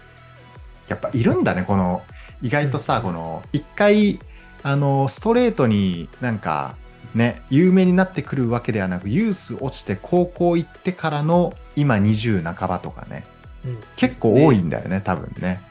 [0.87, 2.03] やっぱいるんだね、この、
[2.41, 4.19] 意外とさ、この、一回、
[4.63, 6.75] あの、ストレートになんか、
[7.15, 13.25] ね、有名になってくるわけではなく、ユース落ちて高校行ってからの、今20半ばとかね。
[13.65, 13.77] うん。
[13.95, 15.61] 結構多いんだよね、多分ね。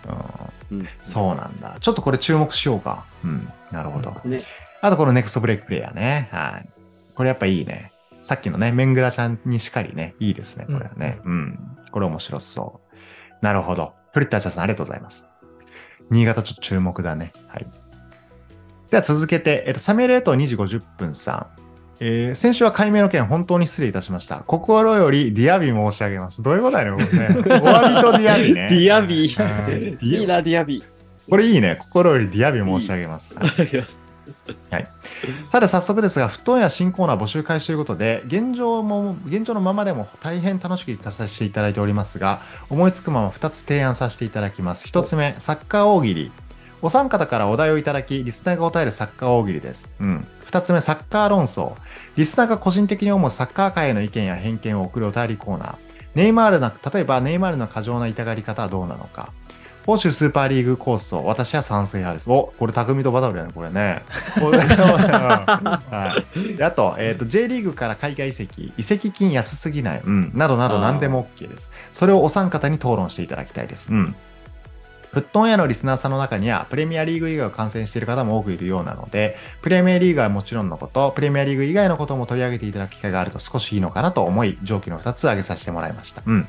[0.71, 0.79] うん。
[0.79, 1.79] うんそうなんだ。
[1.81, 3.07] ちょっとこれ注目しようか。
[3.25, 3.49] うん。
[3.73, 4.15] なるほど。
[4.25, 4.41] ね。
[4.81, 6.29] あとこのネクストブレイクプレイヤーね。
[6.31, 6.69] はい。
[7.15, 7.93] これやっぱいいね。
[8.21, 11.21] さっきのね、メングラちゃんにしかりね、いいですね、これはね。
[11.25, 11.77] うん。
[11.91, 12.95] これ面白そう。
[13.41, 13.95] なるほど。
[14.13, 15.29] フリッターチャーさんありがとうございます。
[16.11, 17.33] 新潟ちょっと注目だね。
[17.49, 17.67] はい。
[18.91, 21.58] では続けて、えっと、サメレート2時50分さん。
[22.01, 24.43] えー先週は改名の件本当に失礼いたしました。
[24.47, 26.43] 心よりディアビ申し上げます。
[26.43, 27.27] どういうことだよね、これね。
[27.31, 28.69] お詫びとディアビね。
[28.71, 29.25] ディアビ
[30.01, 30.83] いいな、ディアビ。
[31.29, 31.77] これいいね。
[31.81, 33.35] 心よりディアビ申し上げます。
[33.37, 33.99] はいありがとう
[35.51, 42.41] さて早速ですが、フットオンエア新コーナー募集開始ということで、現状も、現状のままでも大変楽しく聞かさせていただいておりますが、
[42.71, 44.87] 思いつくまま2つ提案させていただきます。
[44.87, 46.33] 1つ目、サッカー大喜利。
[46.81, 49.91] お三方からお題をいただき、リスナーが答えるサッカー大喜利です。
[50.01, 50.27] うん。
[50.51, 51.75] 2つ目、サッカー論争。
[52.17, 55.77] リスナーが個人的に思うサッカー界への意見や偏見を送るお便りコーナー。
[56.15, 59.33] ネイマールな、例えばネイマールの過剰な痛がり方はどうなのか。
[59.87, 62.31] 欧州スーパーリーグ構想、私は賛成派です。
[62.31, 64.03] お、これ匠とバトルだね、これね。
[65.91, 66.57] はい。
[66.57, 71.73] であと、えっ、と、J リーグから海外移籍、移籍金安すぎない、うん、などなど何でも OK です。
[71.95, 73.91] それをお三方に討論していただきたいです。
[73.91, 74.15] うん。
[75.13, 86.23] フットオンエアのリスナーさんの中には、プレミアリーグ以外を観戦している方も多くいるようなので、プレミアリーグはもちろんのこと、プレミアリーグ以外のことも取り上げていただく機会があると少しいいのかなと思い、上記の2つ挙げさせてもらいました。
[86.27, 86.47] うん。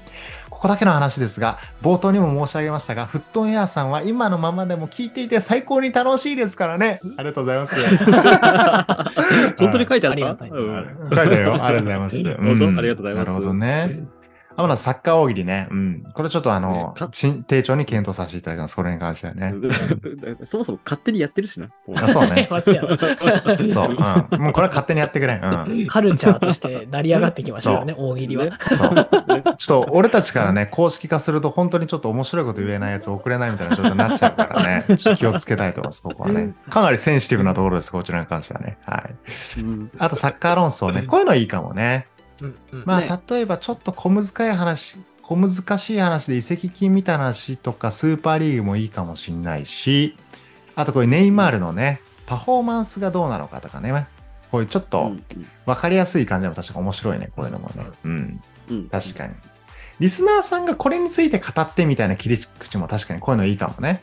[0.49, 6.99] ここだけの話ですが、冒頭にも申し上げましたが、フットオンエアさんは今のままでも聞いていて最高に楽しいですからね。
[7.17, 7.75] ありがとうございます。
[9.57, 10.13] 本当に書いてあった？
[10.13, 11.63] ありがたい書いてあるよ。
[11.63, 12.23] ありがとうございます。
[12.23, 14.18] 本当うんありがとうございます なるほどね。
[14.59, 15.67] あ、まだサッカー大喜利ね。
[15.71, 16.03] うん。
[16.13, 17.07] これちょっとあのね
[17.47, 18.75] 丁重に検討させていただきます。
[18.75, 19.53] これに関してはね。
[20.43, 21.69] そもそも勝手にやってるしな。
[21.95, 22.49] あそうね
[23.73, 23.97] そう。
[24.31, 24.41] うん。
[24.41, 25.39] もうこれは勝手にやってくれ。
[25.41, 25.87] うん。
[25.87, 28.45] カルチャーとして成り上がってきましたよね、大喜利は。
[28.45, 29.09] ねそう。
[29.57, 34.85] ちょっと俺たちからね、公式化すると本当にちょっと面白いこと言えないやつ送れないみたいな状態になっちゃうからね。
[34.97, 36.53] ちょっと気をつけたいと思います、ここはね。
[36.69, 38.77] かなりセンシティブなところです、こちらに関してはね。
[38.85, 39.05] は
[39.57, 39.61] い。
[39.61, 41.03] うんあとサッカー論争ね。
[41.03, 42.07] こういうのいいかもね。
[42.41, 50.15] うんうんまあ、ね例えばちょっと小難しい話、小難しい話で移籍金みたいな話とか、スーパーリーグもいいかもしんないし、
[50.75, 54.07] あとこれネイマールのね、パフォーマンスがどうなのかとかね。
[54.51, 55.23] こういうちょっとうん
[55.65, 57.85] 分かりやすい感じでも確か面白いね、こういうのもね。
[58.03, 58.41] うん。
[58.69, 59.33] うん確かに。
[59.99, 64.01] リスナーさんがこれについて語ってみたいな切り口も確かにこういうのいいかもね。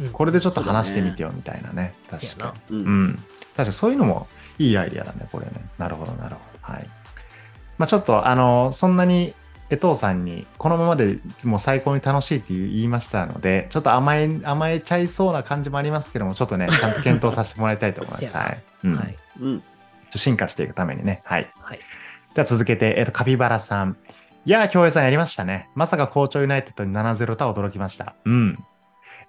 [0.00, 1.94] うんこれでちょっと話してみてよみたいなね。
[2.10, 2.76] 確かに。
[2.78, 3.14] ううんん。
[3.14, 4.26] 確かにそういうのも
[4.58, 5.52] いいアイディアだね、これね。
[5.78, 6.72] なるほど、なるほど。
[6.74, 6.90] はい。
[7.78, 9.34] まあちょっと、あの、そんなに、
[9.68, 18.36] 江藤さんに、このままでもう最高に楽しいって言いましたので、ちょっと甘え、甘えちゃいそうな感じもありますけども、ちょっとね、ちゃんと検討させてもらいたいと思います。
[18.36, 18.62] はい。
[18.84, 18.96] うん。
[18.96, 19.16] はい。
[19.40, 19.60] うん。
[19.60, 21.20] ちょっと進化していくためにね。
[21.24, 21.50] はい。
[21.60, 21.80] はい。
[22.34, 23.96] では続けて、えっ、と、カピバラさん。
[24.44, 25.68] いやー、京平さんやりましたね。
[25.74, 28.14] まさか校長ユナイテッドに7-0とは驚きました。
[28.24, 28.64] うん。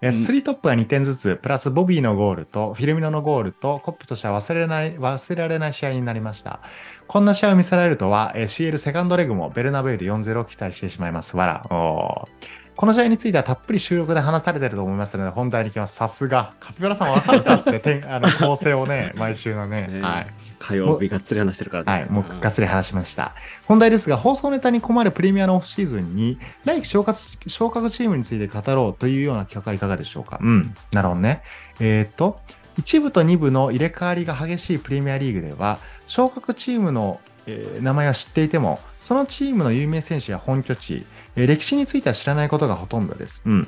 [0.02, 6.60] えー、うんスリートップが2点ずつ、プラスボビーのゴールと、フィルミノのゴールと、コップとしては忘れられない、忘れられない試合になりました。
[7.08, 11.38] こんな試合を見せられるとは、えー CL セカンドレグもベルナベウで4-0を期待してしまいます。
[11.38, 11.68] わら。
[11.70, 15.96] おーこの試合についてはたっぷり収録で話されてると思いますので、本題に行きます。
[15.96, 16.54] さすが。
[16.60, 17.80] カピバラさん分かってますね。
[17.82, 19.88] 点あの構成をね、 毎週のね。
[19.88, 20.28] ねはい。
[20.60, 21.92] 火曜日がっつり話してるからね。
[21.92, 23.34] はい、もうがっつり話しました。
[23.66, 30.38] 本題ですが、放送ネタに困るプレミアのオフシーズンに、来季昇格昇格チームについて語ろうというような企画はいかがでしょうか？
[30.40, 31.42] うん、なるほどね。
[31.80, 32.40] えーっと、
[32.80, 41.08] 1部と2部の入れ替わりが激しいプレミアリーグでは、昇格チームの、えー名前は知っていても、そのチームの有名選手や本拠地、
[41.38, 43.44] えー歴史については知らないことがほとんどです。
[43.46, 43.68] うん。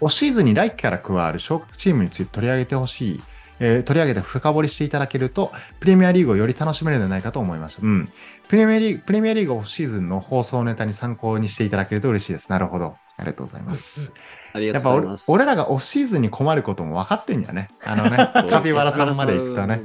[0.00, 3.22] オフシーズンに来季から加わる昇格チームについて取り上げてほしい、
[3.60, 7.82] えー取り上げて深掘りしていただけると、プレミアリーグをより楽しめるのではないかと思いました。
[7.82, 8.08] うん。
[8.48, 12.50] プレミアリーグ、プレミアリーグオフシーズンの放送ネタに参考にしていただけると嬉しいです。
[12.50, 12.96] なるほど。
[13.16, 14.14] ありがとうございます。
[14.54, 15.30] ありがとうございます。
[15.30, 17.68] 俺らがオフシーズンに困ることも分かってんやね。
[17.84, 18.16] あのね、
[18.50, 19.82] カピバラさんまで行くとね。。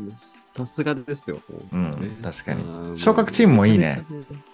[0.56, 1.42] さすがですよ。
[1.74, 4.02] うん確かにうん昇格チームもいいね。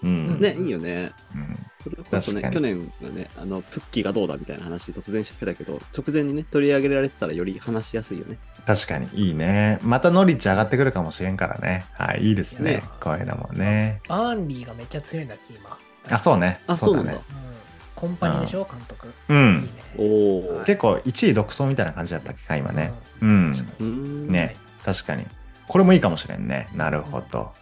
[0.03, 0.41] うん。
[0.41, 1.11] ね、いいよね。
[1.35, 8.37] うんそれこそね、確か去年がね、あの、プッキーがどうだみたいな話突然してたけど、直前にね、取り上げられてたらより話しやすいよね。
[8.65, 9.79] 確かに、いいね。
[9.81, 11.85] またノリッチ上がってくるかもしれんからね。
[11.93, 12.83] はい、いいですねね。
[12.99, 14.01] こういうのもね。
[14.07, 15.77] バーンリーがめっちゃ強いんだっけ、今。
[16.09, 16.59] あ、そうね。
[16.67, 17.13] あ、そだねそうだ。。
[17.13, 17.21] うん。
[17.95, 19.13] コンパニーでしょ、監督。
[19.29, 19.63] うん。
[19.63, 19.69] ね。
[19.97, 20.03] お
[20.59, 20.63] お。
[20.65, 22.93] 結構1位独走みたいな感じだったっけか、今ね。
[23.21, 25.25] うんね、確かに。
[25.72, 26.67] これもいいかもしれんね。
[26.76, 27.53] なるほど。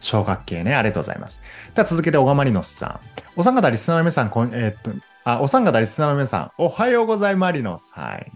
[0.00, 0.74] 小学系ね。
[0.74, 1.42] ありがとうございます。
[1.74, 3.00] では続けて、小川マリノスさん。
[3.36, 4.90] お三方リスナーの皆さん、こんえーっと、
[5.24, 7.92] あ、お三方リスナーの皆さん、おはようございマリノス。
[7.92, 8.32] はい。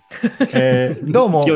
[0.52, 1.46] えー どうも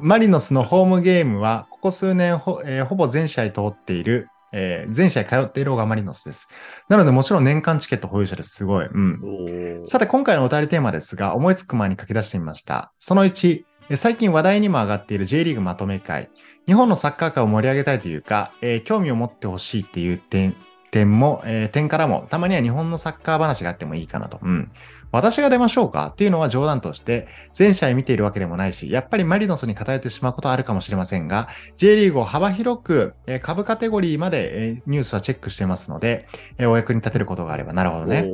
[0.00, 6.48] マリノスのホームゲームは、ここ数年ほ,、えーほぼ全試合通っている、えー全試合通っている小川マリノスです。
[6.88, 8.54] なので、もちろん年間チケット保有者です。
[8.54, 8.86] すごい。
[8.86, 9.82] うん。
[9.86, 12.90] さて、今回のお便りテーマですが、思いつく前に書き出してみました。
[12.98, 13.64] その1、え
[13.96, 16.28] 最近話題にも上がっている J リーグまとめ会。
[16.66, 20.54] 日本のサッカー界を盛り上げたいというか、えー興味を持ってほしいっていう点、
[20.90, 24.38] 点も、えー点からも、たまには日本のサッカー話があってもいいかなと。
[24.42, 24.70] うん。
[25.10, 26.08] 私が出ましょうか？
[26.08, 36.28] っていうのは冗談として、全試合見ているわけでもないし、やっぱりマリノスに偏ってしまうことはあるかもしれませんが、J リーグを幅広く、えー株カテゴリーまで、えーニュースはチェックしてますので、
[36.58, 38.28] えーお役に立てることがあれば、なるほどね。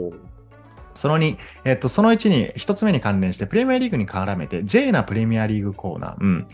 [0.94, 6.16] その2、えっと、その1に、一つ目に関連して、プレミアリーグに絡めて、J なプレミアリーグコーナー。
[6.20, 6.46] うん。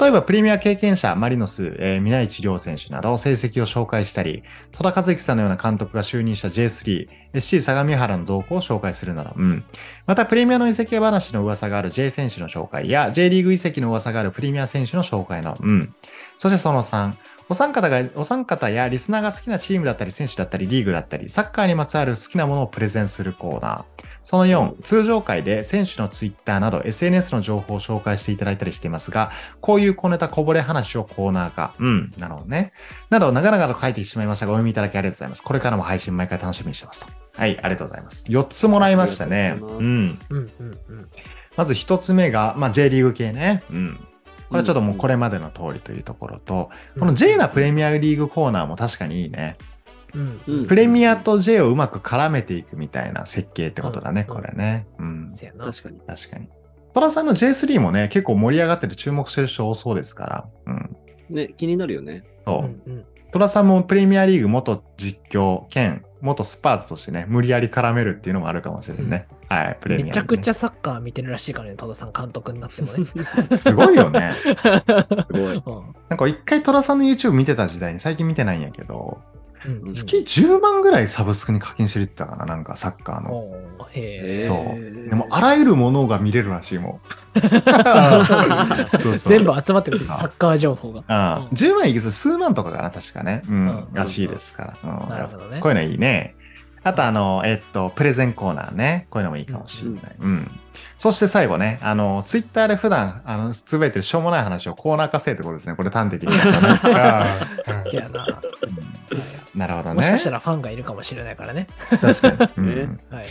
[0.00, 4.42] 例えば、プレミア経験者、マリノス、えー、皆市亮選手など、成績を紹介したり、
[4.72, 9.64] 戸田和樹さんのような監督が就任した J3、SC 相模原の動向を紹介するなど、うん。
[10.06, 15.94] また、プレミアの移籍話の噂がある J 選手の紹介や、J リーグ移籍の噂があるプレミア選手の紹介の、うん。
[16.38, 17.12] そしてその3、
[17.48, 23.84] お三方が、お三方やリスナーが好きなチームだったり、選手だったり、リーグだったり、サッカーにまつわる好きなものをプレゼンするコーナー。
[24.22, 29.30] その4、通常回で選手のツイッターなど SNS の情報を紹介していただいたりしていますが、
[29.60, 31.74] こういう小ネタこぼれ話をコーナー化。
[31.78, 32.72] うん、なるほどね。
[33.10, 35.42] など、長々と書いてしまいましたが、お読みいただきありがとうございます。
[35.42, 37.12] これからも配信毎回楽しみにしてますと。
[37.36, 38.24] はい、ありがとうございます。
[38.28, 39.58] 4つもらいましたね。
[39.60, 39.64] う。
[39.64, 39.68] ん。
[39.70, 40.64] うんうんう
[40.94, 41.08] ん。
[41.56, 43.62] まず1つ目が、まあ、J リーグ系ね。
[43.70, 44.06] うん。
[44.48, 45.14] これはちょっともうこれ。
[45.14, 49.56] れまでの通りというところと、この J なプレミアリーグコーナーも確かにいいね。
[50.14, 54.86] うんうんプレミアと J をうまく絡めていくみたいな設計ってことだね、うんこれね。
[54.98, 55.32] うん。
[55.58, 55.98] 確かに。
[56.06, 56.48] 確かに。
[56.92, 60.48] トラさんの J3 もね、結構盛り上がってて注目してる人多そうですから。
[60.66, 60.96] うん。
[61.30, 62.22] ね、気になるよね。
[62.46, 62.58] そう。
[62.86, 69.28] うんうんトラさんもプレミアリーグ元実況兼元スパーズとしてね、無理やり絡めるっていうのもあるかもしれないね。
[69.46, 70.08] はい、プレミア、ね。
[70.08, 73.06] めちゃくちゃサッカー見てるらしいからね、戸田さん監督になってもね。
[73.58, 74.32] すごいよね。
[74.40, 74.52] す
[75.32, 75.54] ごい。
[75.54, 79.20] うんなんか一回トラさんの YouTube 見てた時代に最近見てないんやけど、
[79.66, 83.56] うんうん月10万ぐらいサブスクに課金してるって言ったかな、なんかサッカーの。
[83.90, 84.40] へえ。
[84.40, 87.00] そうでもあらゆるものが見れるらしいもん。
[88.98, 91.00] そうそう全部集まってくる、サッカー情報が。
[91.08, 93.42] ああうん10万いくつ数万とかかな、確かね。
[93.48, 93.54] うん。
[93.54, 94.90] うんらしいですから。
[94.90, 96.34] うんなるほどねこういうのいいね。
[96.84, 99.06] あと、あの、えっと、プレゼンコーナーね。
[99.08, 100.16] こういうのもいいかもしれない。
[100.20, 100.50] うん。
[100.98, 105.74] そして最後ね、あの、ツイッターで普段、あの、つぶやいてるしょうもない話をコーナー化せってことですね。
[105.76, 106.30] これ端的に
[106.92, 107.40] な。
[109.54, 109.94] なるほどね。
[109.94, 111.66] もしかしたらファンがいるかもしれないからね。
[112.00, 112.50] 確かに。
[112.58, 113.26] うんねはい。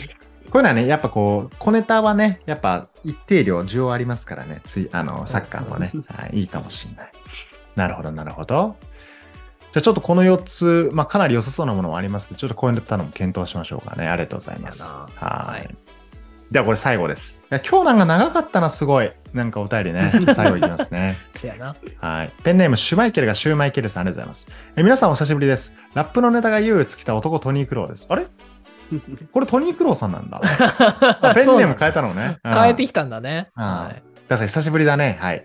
[0.50, 7.12] こういうのはね、やっぱこう、小ネタはね、やっぱ一定量需要ありますからね、つい、あの、サッカーもね、はい、いいかもしれない。
[7.76, 8.76] なるほど、なるほど。
[9.74, 14.06] じゃあちょっとこの4つ、まあかなり良さそうなものもありますけど、ちょっとこういったのも検討しましょうかね。
[14.06, 14.84] ありがとうございます。
[14.84, 15.76] はいはい
[16.52, 17.40] ではこれ最後です。
[17.50, 19.10] いや今日なんか長かったな、すごい。
[19.32, 20.12] なんかお便りね。
[20.36, 21.18] 最後いきますね。
[21.34, 21.74] せやな。
[21.98, 22.32] はい。
[22.44, 24.48] ペンネーム、シュマイケルがシューマイケルさん、ありがとうございます。
[24.76, 25.74] え皆さんお久しぶりです。
[25.94, 28.06] ラップのネタが唯一来た男トニー・クローです。
[28.08, 28.28] あれ？
[29.32, 30.40] これトニー・クローさんなんだ。
[31.20, 32.38] あペンネーム変えたのね。
[32.44, 33.48] うん変えてきたんだね。
[33.56, 35.18] うんはい確かに久しぶりだね。
[35.20, 35.44] はい。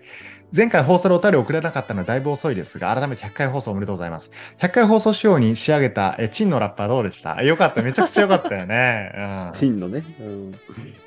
[0.54, 4.32] 前回放送でお便り送れなかったのでだいぶ遅いですが、改めて100回放送おめでとうございます。
[4.58, 7.40] 100回放送仕様に仕上げたえチンのラッパーどうでした？
[7.40, 7.82] えよかった。
[7.82, 9.12] めちゃくちゃよかったよね。
[9.16, 9.50] うん。
[9.54, 10.04] 真のね。
[10.20, 10.54] うん。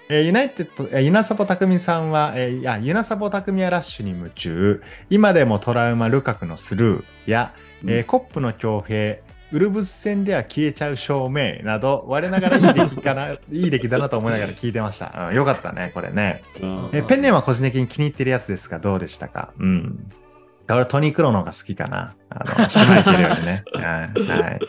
[0.10, 7.54] えーユナイテッド、えーユナサポタクミさんは、えーいや、ユナサポタクミはラッシュに夢中、今でもトラウマルカクのスルーや、
[7.86, 9.22] えーコップの強兵、
[9.54, 15.28] ウルブス戦では消えちゃう照明など、我ながらいい出来かな、 いい出来だなと思いながら聞いてました。
[15.30, 16.42] うん、よかったね、これね。
[16.62, 19.54] うんえーペンネームは個人的に気に入ってるやつですが、どうでしたか？
[19.60, 20.12] うん。
[20.70, 22.16] 俺、トニー・クロの方が好きかな。
[22.30, 23.64] あの、シマイケルよりね。
[23.74, 23.82] はい。
[24.42, 24.60] はい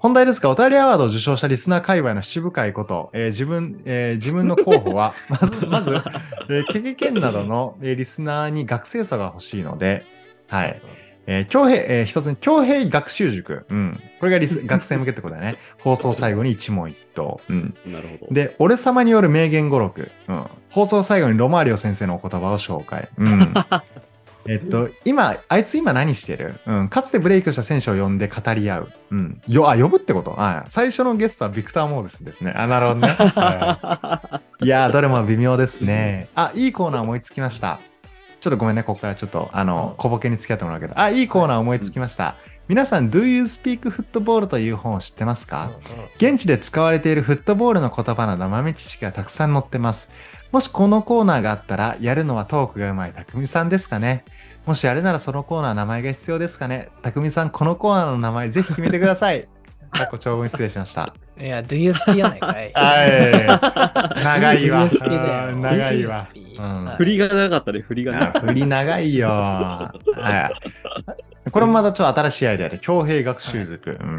[0.00, 5.90] 本題ですが、お便りアワードを受賞したリスナー界隈の七深いこと、えー自分、えー自分の候補は、 まず、まず、
[6.48, 10.04] えー、ケケケンなどの、えーリスナーに学生さが欲しいので、
[10.46, 10.80] はい。
[11.30, 13.66] えー、強兵、えー一つに、強兵学習塾。
[13.68, 14.00] うん。
[14.18, 15.56] これがリス 学生向けってことだね。
[15.78, 17.40] 放送最後に一問一答。
[17.50, 17.74] うん。
[17.86, 18.34] なるほど。
[18.34, 20.10] で、俺様による名言語録。
[20.26, 20.44] うん。
[20.70, 23.08] 放送最後にロマーリオ先生のお言葉を紹介。
[23.18, 23.52] うん。
[24.48, 26.54] えっと、今、あいつ今何してる？
[26.64, 26.88] うん。
[26.88, 28.92] かつてブレイクした選手を呼んで語り合う。
[29.10, 29.42] うん。
[29.46, 30.34] よ、あ、呼ぶってこと？
[30.38, 32.54] あ最初のゲストはビクター・モーゼスですね。
[32.56, 33.08] あ、なるほどね。
[33.36, 36.28] はいいやー、どれも微妙ですね。
[36.34, 37.78] あ、いいコーナー思いつきました。
[38.40, 40.98] ちょっとごめんね、ここからちょっと、あの、小ボケに付き合ってもらうけど。
[40.98, 42.36] あ、いいコーナー思いつきました。
[42.68, 45.70] 皆さん、Do You Speak Football という本を知ってますか？
[46.16, 50.10] 現地で使われているフットボールの言葉など豆知識がたくさん載ってます。
[50.52, 54.24] もしこのコーナーがあったら、やるのはトークがうまい匠さんですかね？
[54.66, 56.90] もしやるならそのコーナー名前が必要ですかね？
[57.02, 59.48] 匠さん、このコーナーの名前ぜひ決めてください。
[59.90, 61.14] かっこ長文失礼しました。
[61.40, 62.72] いや、Do you 好きやないかい。
[62.74, 64.20] はい。
[64.24, 64.88] 長いわ。
[64.88, 66.54] Do you 好きだようん長いわ Do you 好。
[66.54, 69.28] きうんはい振りがなかったね、振りが振り長いよ。
[69.28, 69.92] は
[70.52, 71.27] い。
[71.50, 73.90] これもまたちょっと新しいアイデアで、強兵学習塾。
[73.90, 74.16] うん。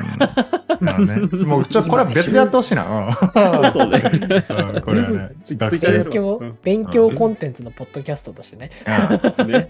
[0.86, 2.86] なるほどね、 もうちょっとこれは別でやってほしいな。
[2.86, 3.14] うん。
[3.72, 4.02] そうね。
[4.50, 5.30] うんこれはね。
[5.82, 8.72] 勉強うん、勉強コンテンツのポッドキャストとしてね。
[9.38, 9.68] うんね。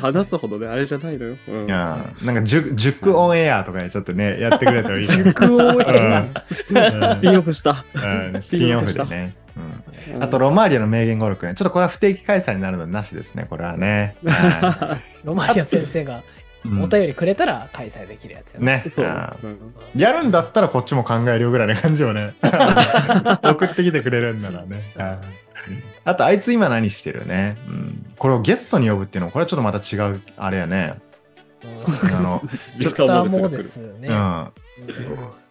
[0.00, 1.36] 話すほどね、あれじゃないのよ。
[1.48, 5.24] うんいやなんか塾、塾オンエアとかでちょっとね、やってくれたらいいね。
[5.24, 7.84] 塾をやうんスピンオフした。
[7.94, 9.34] うんスピンオフでね。
[9.56, 9.60] う
[10.18, 11.54] んあと、ロマーリアの名言語録ね。
[11.54, 14.14] ちょっとこれは不定期開催になるのでなしですね、これはね。
[14.24, 16.22] はロマリア先生がいうん
[16.82, 18.84] お便りくれたら開催できるやつやね。
[18.90, 19.06] そう。
[19.96, 22.34] やるんだったらこっちも考えるよぐらいな感じをね。
[23.42, 24.92] 送ってきてくれるんならね。
[24.96, 25.18] はい
[26.04, 27.56] あと、あいつ今何してるね。
[27.66, 28.06] うん。
[28.16, 30.94] これをゲストに呼ぶっていうのも、これはちょっとまた違う、あれやね。
[32.04, 32.42] あの、
[32.78, 34.08] ビクター・ー・モモーーゼスね。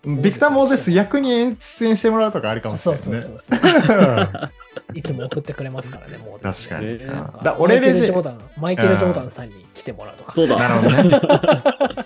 [0.06, 0.22] うん。
[0.22, 3.18] ビクター・モーゼス逆に出演してもらうとかありかもしれないね。
[3.18, 4.52] そうそうそう。
[4.94, 6.70] いつも送ってくれますからね、モーゼス。
[6.70, 7.44] 確かに。
[7.44, 10.32] だ俺レジマイケル・ジョーダン、マイケル・ジョーダンさんに来てもらうとか。
[10.32, 10.56] そうだ。
[10.58, 12.06] なるほどね。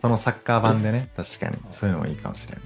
[0.00, 1.56] そのサッカー版でね、確かに。
[1.70, 2.62] そういうのもいいかもしれんね。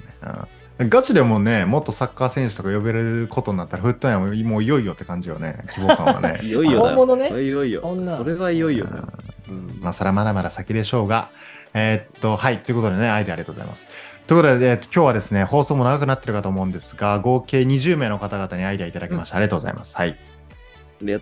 [0.79, 5.65] うん、ガチでもね、もっとサッカー選手とか呼べることになったら、フットンやももういよいよって感じよね。
[5.75, 6.41] 希望感はね。
[6.45, 6.81] いよいよ。
[6.81, 7.81] 本物ねそれいよいよ。
[7.81, 9.09] そんなそれはいよいよだよ。
[9.49, 11.29] うんまあ、それはまだまだ先でしょうが。
[11.75, 12.59] えーっと、はい。
[12.59, 13.89] ということでね、アイデアありがとうございます。
[14.27, 19.37] ということで、えーっと今日はですね、放送も長くなってるかと思うんですが、合計20名の方々にアイデアいただきました。
[19.37, 19.97] ありがとうございます。
[19.97, 20.17] はい。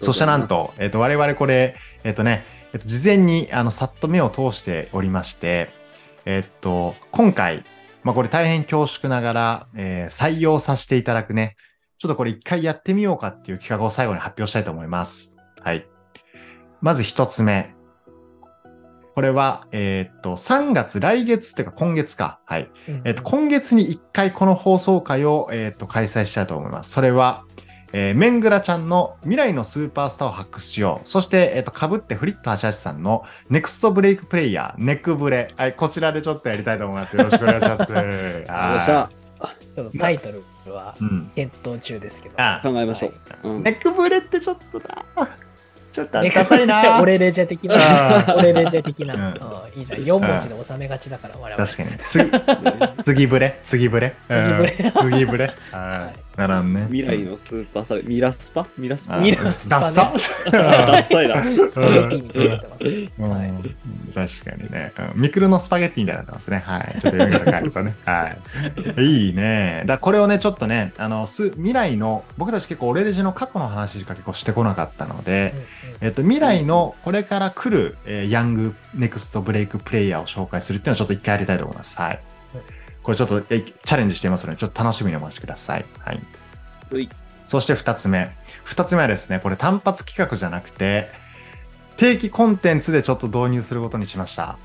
[0.03, 1.75] そしてなんと、えっ、と、我々これ、
[2.05, 2.45] えっ、とね、
[2.75, 5.71] えっ、と、事前に、あの、さっと目を通しておりまして、
[6.27, 7.65] えっ、と、今回、
[8.03, 11.57] まあ、これ大変恐縮ながら、えー採用させていただくね、
[11.99, 15.39] ちょっとこれ一回やってみようかっていう企画を最後に発表したいと思います。
[15.61, 15.87] はい。
[16.81, 17.75] まず一つ目。
[19.21, 22.41] これは、えっ、と、3月、来月っていうか今月か。
[22.47, 22.71] はい。
[22.89, 26.91] うんえっと、今月に一回この放送会を、えっと、開催したいと思います。
[26.91, 27.45] それは、
[27.93, 31.07] えー、メングラちゃんの未来のスーパースターを発掘しよう。
[31.07, 35.53] そして、えっと、被ってフリット88さんのネクストブレイクプレイヤー、ネックブレ。
[35.55, 37.15] はい、こちらでちょっとやりたいと思います。
[37.15, 37.93] よろしくお願いします。
[37.93, 39.11] よっしゃ。
[39.99, 40.43] タイトル
[40.73, 41.31] はうん。
[41.35, 42.37] 検討中ですけど。
[42.39, 43.13] あ考えましょ
[43.45, 43.49] う。
[43.51, 45.05] うんネックブレってちょっとな。
[45.93, 47.01] ちょっとダサいな。
[47.03, 47.75] 俺レジェ的な
[48.31, 48.35] あ。
[48.37, 49.15] 俺レジェ的な。
[49.75, 49.99] いいじゃん。
[50.01, 51.67] 4文字で収めがちだから、我々。
[51.67, 51.91] 確かに。
[52.07, 53.59] 次、次ブレ？
[53.65, 54.15] 次ブレ？
[54.29, 55.55] 次ブレうん次ブレ？
[55.73, 56.30] は はい。
[56.41, 56.87] ならんね。
[56.87, 58.67] 未来のスーパーサラミラスパ？
[58.79, 59.17] ミラスパ？
[59.17, 60.51] あミラスパねダッサ？
[60.51, 61.45] ダッサいな。
[61.69, 62.85] スパゲッティみたいになってます。
[62.85, 63.51] うんはい
[64.15, 66.59] 確かにね、うんミクルのスパゲッティみたいになってますね。
[66.59, 67.01] はい。
[67.01, 67.95] ちょっと読み方変えるとね。
[68.05, 68.37] は
[68.97, 69.05] い。
[69.05, 69.85] いいね。
[69.87, 75.55] だこれをね、ちょっとね、あの、す未来の、僕たち結構オレレジの過去の話しか結構してこなかったので、
[76.01, 81.97] えっと、未来のこれから来る、えーヤングネクストブレイクプレイヤーを紹介するっていうのをちょっと一回やりたいと思います。
[81.97, 82.30] はいうん。
[83.11, 85.85] これちょっとえチャレンジしていますので、ちょっと楽しみにお待ちください。
[85.99, 86.21] はい。
[86.93, 87.09] うい
[87.49, 88.31] そして二つ目。
[88.63, 91.09] 二つ目はですね、これ単発企画じゃなくて、
[91.97, 94.59] 定期コンテンツでちょっと導入することにしました。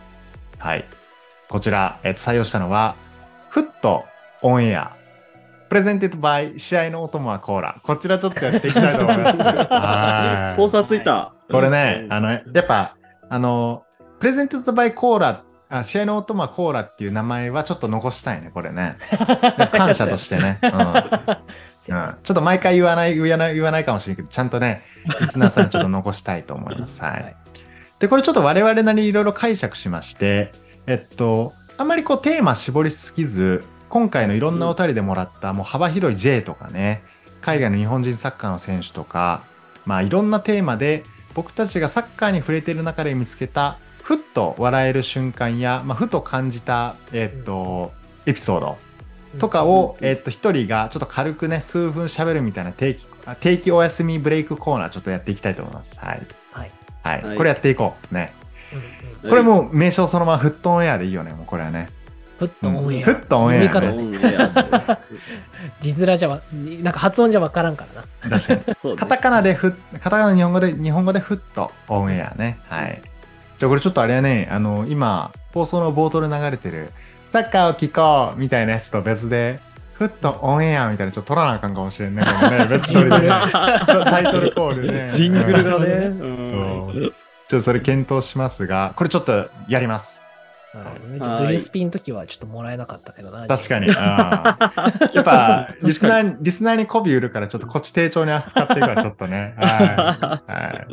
[0.59, 0.85] はい。
[1.49, 2.95] こちら、えっと、採用したのは、
[3.49, 4.05] フット
[4.43, 4.95] オンエア。
[5.69, 7.79] presented by 試合のお供はコーラ。
[7.81, 9.41] こちらちょっとやっていきたいと思います。
[9.41, 11.33] はいスポンサーついた。
[11.49, 12.95] これね、うんあの、やっぱ、
[13.27, 13.85] あの、
[14.19, 15.43] プレゼンテッドバイコーラ、
[15.79, 18.97] あ試合のお供はコーラっていう名前はちょっと残したいね、これね。
[19.73, 20.59] 感謝としてね。
[20.63, 20.71] うん
[21.87, 24.83] うん、ちょっと毎回言わない、言わない、言わないかもしれないけど、ちゃんとね、
[25.21, 27.01] リスナーさんにちょっと残したいと思います。
[27.03, 27.11] はい。
[27.11, 27.35] はい
[27.99, 30.51] で、これちょっと我々なりにいろいろ解釈しまして、
[30.85, 37.03] えっと、あんまりこうテーマ絞りすぎず、今回のいろんなお便りでもらった、もう幅広い J とかね、
[37.41, 39.43] 海外の日本人サッカーの選手とか、
[39.85, 41.03] まあいろんなテーマで、
[41.33, 47.91] 僕たちがサッカーに触れている中で見つけた、ふっと笑える瞬間や、まあ、ふと感じた、えっと、
[48.27, 48.77] エピソード
[49.39, 55.99] とかを、えっと、一人がちょっと軽くね、数分喋るみたいな定期、あ定期お休みブレイクコーナーちょっとやっていきたいと思います。
[55.99, 56.21] はい。
[56.51, 56.71] はい。
[57.01, 57.23] はい。
[57.23, 58.13] はいこれやっていこう。
[58.13, 58.31] ね。
[58.73, 58.79] うん
[59.23, 61.89] うんこれもう名称そのままフットオンエアでいいよね、もうこれはね。
[62.37, 63.05] フットオンエア。
[63.05, 64.99] フットオンエアね
[65.81, 68.39] 字面じゃわ、なんか発音じゃわからんからな。
[68.39, 68.97] 確かに。
[68.97, 72.59] カタカナでフッ、カタカナ日本語で、日本語でフットオンエアね。
[72.65, 73.01] はい。
[73.57, 76.91] じゃあこれちょっとあれやね、あの、今、放送の冒頭で流れてる、
[77.27, 79.59] サッカーを聞こうみたいなやつと別で、
[79.93, 82.23] フットオンエアみたいなのちょっと取らなあかんかもしれんね。
[82.23, 83.29] これね 別撮りでね。
[83.29, 85.11] タイトルコールね。
[85.13, 85.85] ジングルがね。
[85.85, 87.13] うんうん
[87.47, 90.23] ちょっとそれ検討しますが、これちょっとやります。
[90.73, 91.19] なるほどね。
[91.19, 93.47] ちょっとブルースピンの時はちょっともらえなかったけどな。
[93.47, 93.87] 確かに。
[93.87, 93.93] や
[95.21, 99.53] っぱ、リスナーに、リスナーに媚び売るから、ちょっとこっち丁重に扱っていくから、ちょっとね。
[99.57, 100.51] はい。
[100.51, 100.87] はい。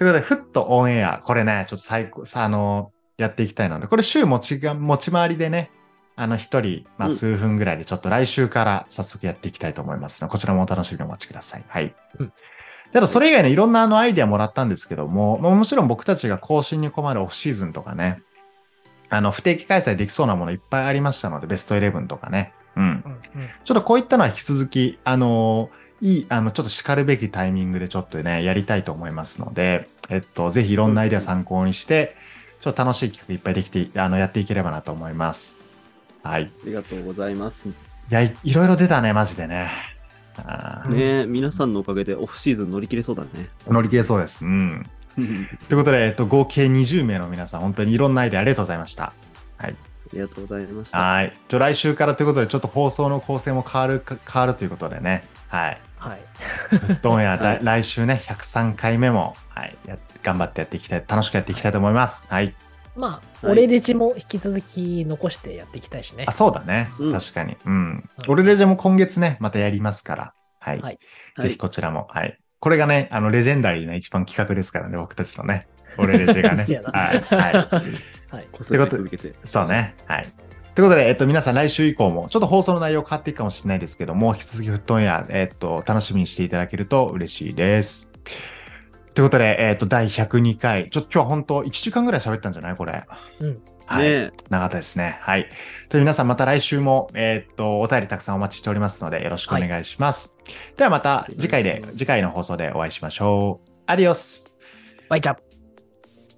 [0.00, 1.18] ということで、フットオンエア。
[1.18, 5.70] これね、ちょっと最高、さ、あの、やっていきたいので、これ週持ちが、持ち回りでね、
[6.16, 11.64] あの、一人、まあ、うん数分ぐらいで、ちょっと来週から早速やっていきたいと思いますので、こちらもお楽しみにお待ちください。
[11.68, 11.94] はい。
[12.18, 12.32] うん
[12.92, 18.22] であと、それ以外のいろんなあのアイデアもらったんですけども、まあもちろん僕たちが更新に困るオフシーズンとかね、
[19.10, 22.54] あの、不定期開催できそうなものいっぱいありましたので、ベストイレブンとかね。
[22.74, 22.82] うん。
[22.82, 22.92] うん
[23.42, 25.68] うんちょっとこういったのは引き続き、あの
[26.02, 32.16] いい、あの、ちょっと叱るべきタイミングでちょっとね、やりたいと思いますので、えっと、ぜひいろんなアイデア参考にして、
[32.60, 35.58] ちょっと楽しい企画いっぱいできて、あの、やっていければなと思います。
[36.22, 36.50] はい。
[36.62, 37.68] ありがとうございます。
[37.68, 37.72] い
[38.10, 39.70] や、いいろいろ出たね、マジでね。
[40.88, 43.48] ね皆さんのおかげでオフシーズン乗り切れそうだね。
[43.68, 44.44] 乗り切れそうです。
[44.46, 44.86] うん。
[45.16, 45.26] とい
[45.74, 49.12] うことで、えっと、合計20名の皆さん、本当にいろんなアイデアありがとうございました。
[50.12, 50.98] ありがとうございました。
[50.98, 51.32] はい。
[51.48, 55.24] 来週からということで、ちょっと放送の構成も変わるか、変わるということでね。
[55.48, 55.80] はい。
[56.00, 56.20] はい。
[57.02, 62.26] どうやら、はい来週ね、103回目も、はい、や頑張ってやっていきたい、楽しくやっていきたいと思います。
[62.28, 62.54] はい。
[62.96, 63.20] まあ、はい
[63.52, 66.32] 俺レジも引き続き残してやっていきたいしねあ、。
[66.32, 66.90] そうだね。
[66.98, 67.56] うん確かに。
[67.64, 67.72] うん。
[67.72, 70.34] うん俺レジェも今月ね、またやりますから。
[70.58, 70.80] はい。
[70.80, 70.98] はい
[71.38, 72.38] ぜひこちらも、はい。
[72.58, 75.68] これがね、あの、レジェンダリーな一番企画ですからね、僕たちのね。
[75.96, 77.20] 俺レジェがね はい。
[77.20, 78.34] はい。
[78.34, 78.48] はい。
[78.52, 79.34] こすり続けて。
[79.44, 79.94] そうね。
[80.06, 80.26] はい。
[80.74, 88.12] ということで、えっと、皆さん来週以降も、ちょっと放送の内容変わっていくかもしれないですけども、引き続きフットオンエア、えっと、楽しみにしていただけると嬉しいです。
[89.14, 93.04] ということで、えっと、第102回、ちょっと今日は本当1時間ぐらい喋ったんじゃないこれ。
[93.40, 93.60] うん。
[93.86, 94.04] はい。
[94.04, 95.18] ね長かったですね。
[95.22, 95.48] はい。
[95.88, 100.38] という皆さんまた来週も、えっと、お便りたくさんお待ちしておりますので、よろしくお願いします。
[100.76, 103.70] ではまた次回で、次回の放送でお会いしましょう。
[103.86, 104.54] アディオス。
[105.08, 105.36] バイチャ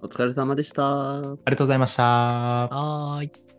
[0.01, 1.19] お疲れ様でした。
[1.19, 2.03] ありがとうございました。
[2.03, 3.52] はーい。